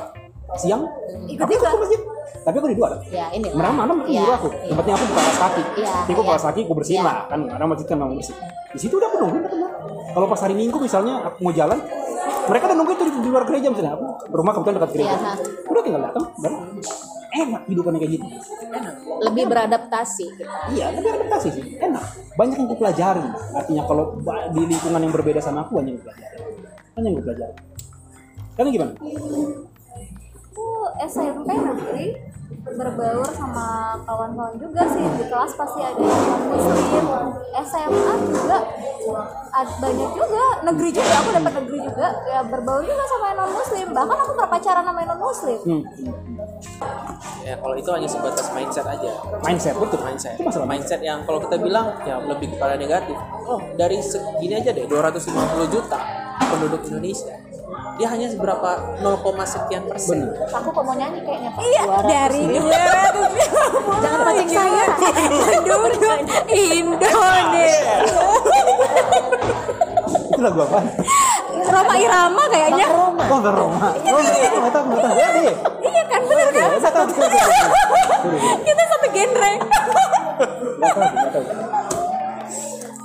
[0.59, 0.83] siang
[1.31, 2.01] Ikut tapi aku ke masjid
[2.43, 4.49] tapi aku di luar ya ini Mereka mana Iya, nyuruh aku.
[4.49, 5.63] Tempatnya aku buka alas kaki.
[5.77, 7.05] Iya, Nanti aku alas kaki, aku bersihin Iya.
[7.05, 7.39] lah kan.
[7.45, 8.35] Karena masjid kan memang bersih.
[8.73, 9.77] Di situ udah aku nungguin aku nunggu.
[10.17, 11.77] Kalau pas hari Minggu misalnya aku mau jalan,
[12.49, 13.93] mereka udah nungguin tuh di, luar gereja misalnya.
[14.01, 15.13] Aku rumah kebetulan dekat gereja.
[15.13, 15.31] Iya, ha.
[15.69, 16.53] Udah tinggal datang dan
[17.29, 18.25] enak hidupannya kayak gitu.
[19.19, 20.49] lebih beradaptasi gitu.
[20.71, 21.63] Iya, tapi adaptasi sih.
[21.77, 22.03] Enak.
[22.33, 23.25] Banyak yang aku pelajari.
[23.51, 24.17] Artinya kalau
[24.49, 26.37] di lingkungan yang berbeda sama aku banyak yang aku pelajari.
[26.95, 27.55] Banyak yang aku pelajari.
[28.55, 28.93] Kalian gimana?
[30.49, 30.65] aku
[31.05, 32.07] SMP negeri
[32.59, 33.67] berbaur sama
[34.03, 37.05] kawan-kawan juga sih di kelas pasti ada yang non muslim
[37.55, 38.57] SMA juga
[39.53, 43.51] ad- banyak juga negeri juga aku dapat negeri juga ya berbaur juga sama yang non
[43.55, 45.81] muslim bahkan aku pernah pacaran sama yang non muslim Hmm.
[47.49, 49.09] Ya kalau itu hanya sebatas mindset aja
[49.41, 49.97] Mindset betul.
[50.05, 53.17] mindset Itu masalah mindset yang kalau kita bilang ya lebih kepada negatif
[53.49, 55.97] oh dari segini aja deh 250 juta
[56.37, 57.33] penduduk Indonesia
[57.99, 60.47] dia hanya seberapa 0, sekian persen Bener.
[60.55, 62.67] aku kok mau nyanyi kayaknya pak iya 200 dari ribu.
[62.69, 64.83] 200 jangan pancing saya
[65.49, 66.19] penduduk
[66.69, 67.93] Indonesia
[70.29, 70.79] Itu lagu apa?
[71.69, 72.85] Roma Irama kayaknya.
[72.89, 73.23] Roma.
[73.29, 73.87] Oh, Bang Roma.
[73.93, 75.13] Oh, nggak tahu, nggak tahu, nggak tahu.
[75.15, 75.53] Ya, dia.
[75.85, 76.69] iya kan bener kan?
[78.65, 79.51] kita satu genre.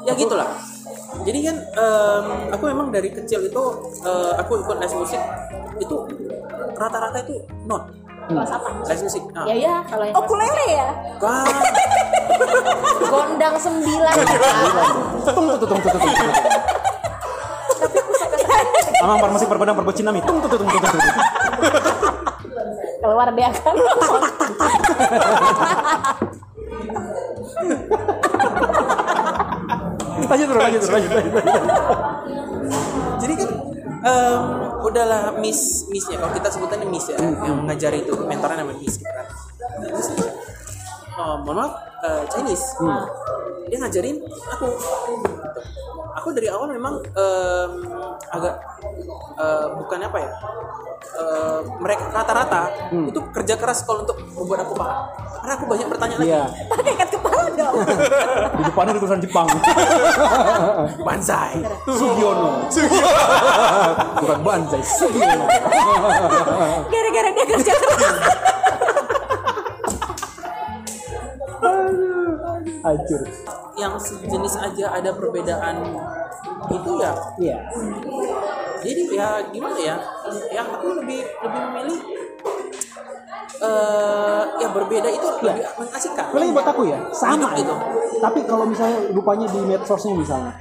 [0.05, 0.49] Ya gitulah.
[1.25, 3.62] Jadi kan em, aku memang dari kecil itu
[4.05, 5.23] eh, aku ikut les musik
[5.79, 5.97] itu
[6.77, 7.89] rata-rata itu not.
[8.25, 8.69] Kelas apa?
[8.89, 10.89] Les musik nah, ya ya kalau yang ukulele ya?
[11.21, 11.45] Kan
[13.12, 14.15] gondang sembilan.
[15.25, 16.12] Tung, tung, tuh, tuh, tung.
[19.05, 20.24] Amang farmasi perbedaan perbocin nami.
[20.24, 21.02] Tung, tuh, tuh, tung, tuh, tuh, tuh.
[23.05, 23.74] keluar dia kan
[30.24, 31.12] Lanjut terus, lanjut terus, lanjut,
[33.22, 33.50] jadi kan
[34.02, 34.40] em,
[34.82, 39.12] udahlah miss missnya kalau kita sebutannya miss ya yang mengajari itu mentornya namanya miss gitu
[39.12, 39.26] kan
[41.20, 41.72] oh, mohon maaf
[42.05, 42.66] eh, Chinese.
[43.68, 44.16] Dia ngajarin
[44.52, 44.68] aku.
[46.14, 47.72] Aku dari awal memang em,
[48.30, 48.55] agak
[49.34, 50.30] eh, bukan apa ya
[51.18, 55.11] eh, mereka rata-rata itu kerja keras kalau untuk membuat aku paham.
[55.42, 56.30] Karena aku banyak bertanya lagi.
[56.30, 57.74] Iya, pakai ikat kepala dong.
[58.57, 59.46] Di depannya ada tulisan Jepang.
[61.07, 61.61] banzai.
[61.84, 62.50] Sugiono.
[64.24, 65.44] Bukan Banzai, Sugiono.
[66.88, 68.05] gara-gara dia kerja keras
[72.83, 73.23] Hancur.
[73.75, 75.83] yang sejenis aja ada perbedaan
[76.71, 77.59] itu ya Iya.
[78.81, 79.97] jadi ya gimana ya
[80.55, 82.01] yang aku lebih lebih memilih
[83.55, 87.75] eh ya berbeda itu lebih mengasihkan Kalau buat aku ya, sama Hidup itu.
[88.19, 90.53] Tapi kalau misalnya rupanya di medsosnya misalnya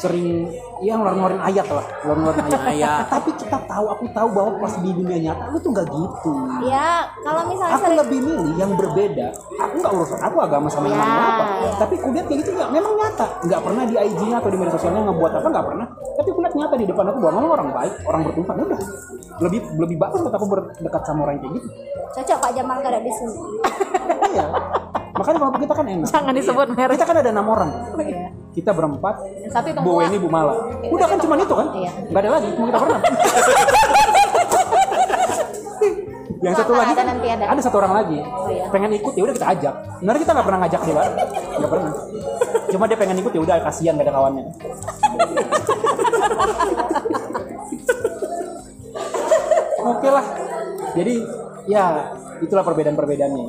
[0.00, 0.48] sering
[0.80, 2.60] ya ngeluarin ayat lah, ngeluarin ayat.
[2.64, 3.04] Ayat.
[3.06, 6.30] Tapi kita tahu, aku tahu bahwa pas di dunia nyata lu tuh nggak gitu.
[6.64, 9.26] ya kalau misalnya Aku sering lebih milih yang berbeda.
[9.60, 11.44] Aku nggak urusan aku agama sama yang Ya, lain apa.
[11.60, 11.70] ya.
[11.76, 13.26] Tapi kulihat kayak gitu ya, memang nyata.
[13.44, 15.86] Nggak pernah di IG-nya atau di media sosialnya ngebuat apa nggak pernah.
[16.16, 18.54] Tapi kulihat nyata di depan aku bahwa memang orang baik, orang bertuhan.
[18.64, 18.80] Udah.
[19.40, 21.68] Lebih lebih bagus buat aku berdekat sama orang kayak gitu.
[22.10, 23.34] cocok Pak Jamal gak ada di sini
[24.30, 24.46] Iya.
[25.14, 26.06] Makanya kalau kita kan enak.
[26.08, 26.94] Jangan disebut merek.
[26.96, 27.70] Kita kan ada enam orang.
[27.96, 28.18] Iya.
[28.60, 29.24] Kita berempat.
[29.48, 30.04] Satu Bu.
[30.04, 30.52] Weni, Bu Mala.
[30.84, 31.72] Udah kan cuma itu kan?
[31.72, 31.90] Iya.
[32.12, 33.00] Nggak ada lagi, cuma kita pernah.
[36.40, 37.52] Yang satu lagi kan nanti ada.
[37.52, 38.16] ada satu orang lagi.
[38.52, 38.64] iya.
[38.72, 39.74] Pengen ikut ya udah kita ajak.
[40.00, 41.04] Sebenarnya kita nggak pernah ngajak dia.
[41.56, 41.92] Nggak pernah.
[42.72, 44.44] Cuma dia pengen ikut ya udah kasihan gak ada kawannya.
[49.90, 50.24] Oke lah.
[50.96, 51.14] Jadi
[51.68, 53.46] ya itulah perbedaan-perbedaannya.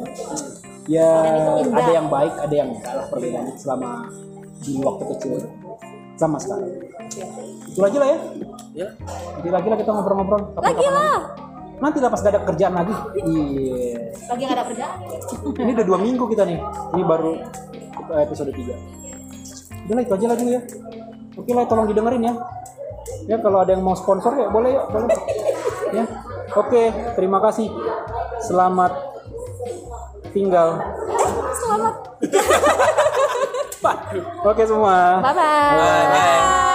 [0.91, 1.07] Ya
[1.63, 4.11] ada yang baik, ada yang enggak lah perbedaannya selama
[4.61, 5.33] di waktu kecil
[6.15, 6.69] sama sekarang.
[7.65, 8.19] Itu aja lah ya.
[8.71, 8.87] Ya.
[9.37, 10.41] Nanti lagi lah kita ngobrol-ngobrol.
[10.61, 11.19] Lagi lah.
[11.81, 12.93] Nanti lah pas gak ada kerjaan lagi.
[13.17, 14.13] Iya.
[14.29, 14.97] Lagi nggak ada kerjaan.
[15.49, 16.61] Ini udah dua minggu kita nih.
[16.93, 17.31] Ini baru
[18.21, 19.89] episode 3.
[19.89, 20.61] Udah lah itu aja lagi ya.
[21.35, 22.33] Oke lah tolong didengerin ya.
[23.25, 24.83] Ya kalau ada yang mau sponsor ya boleh ya.
[24.93, 25.17] Boleh.
[25.91, 26.05] Ya.
[26.51, 27.71] Oke, terima kasih.
[28.45, 28.93] Selamat
[30.35, 30.79] tinggal.
[31.57, 31.95] Selamat.
[34.45, 35.19] Oke semua.
[35.25, 36.09] Bye bye.
[36.13, 36.70] Bye.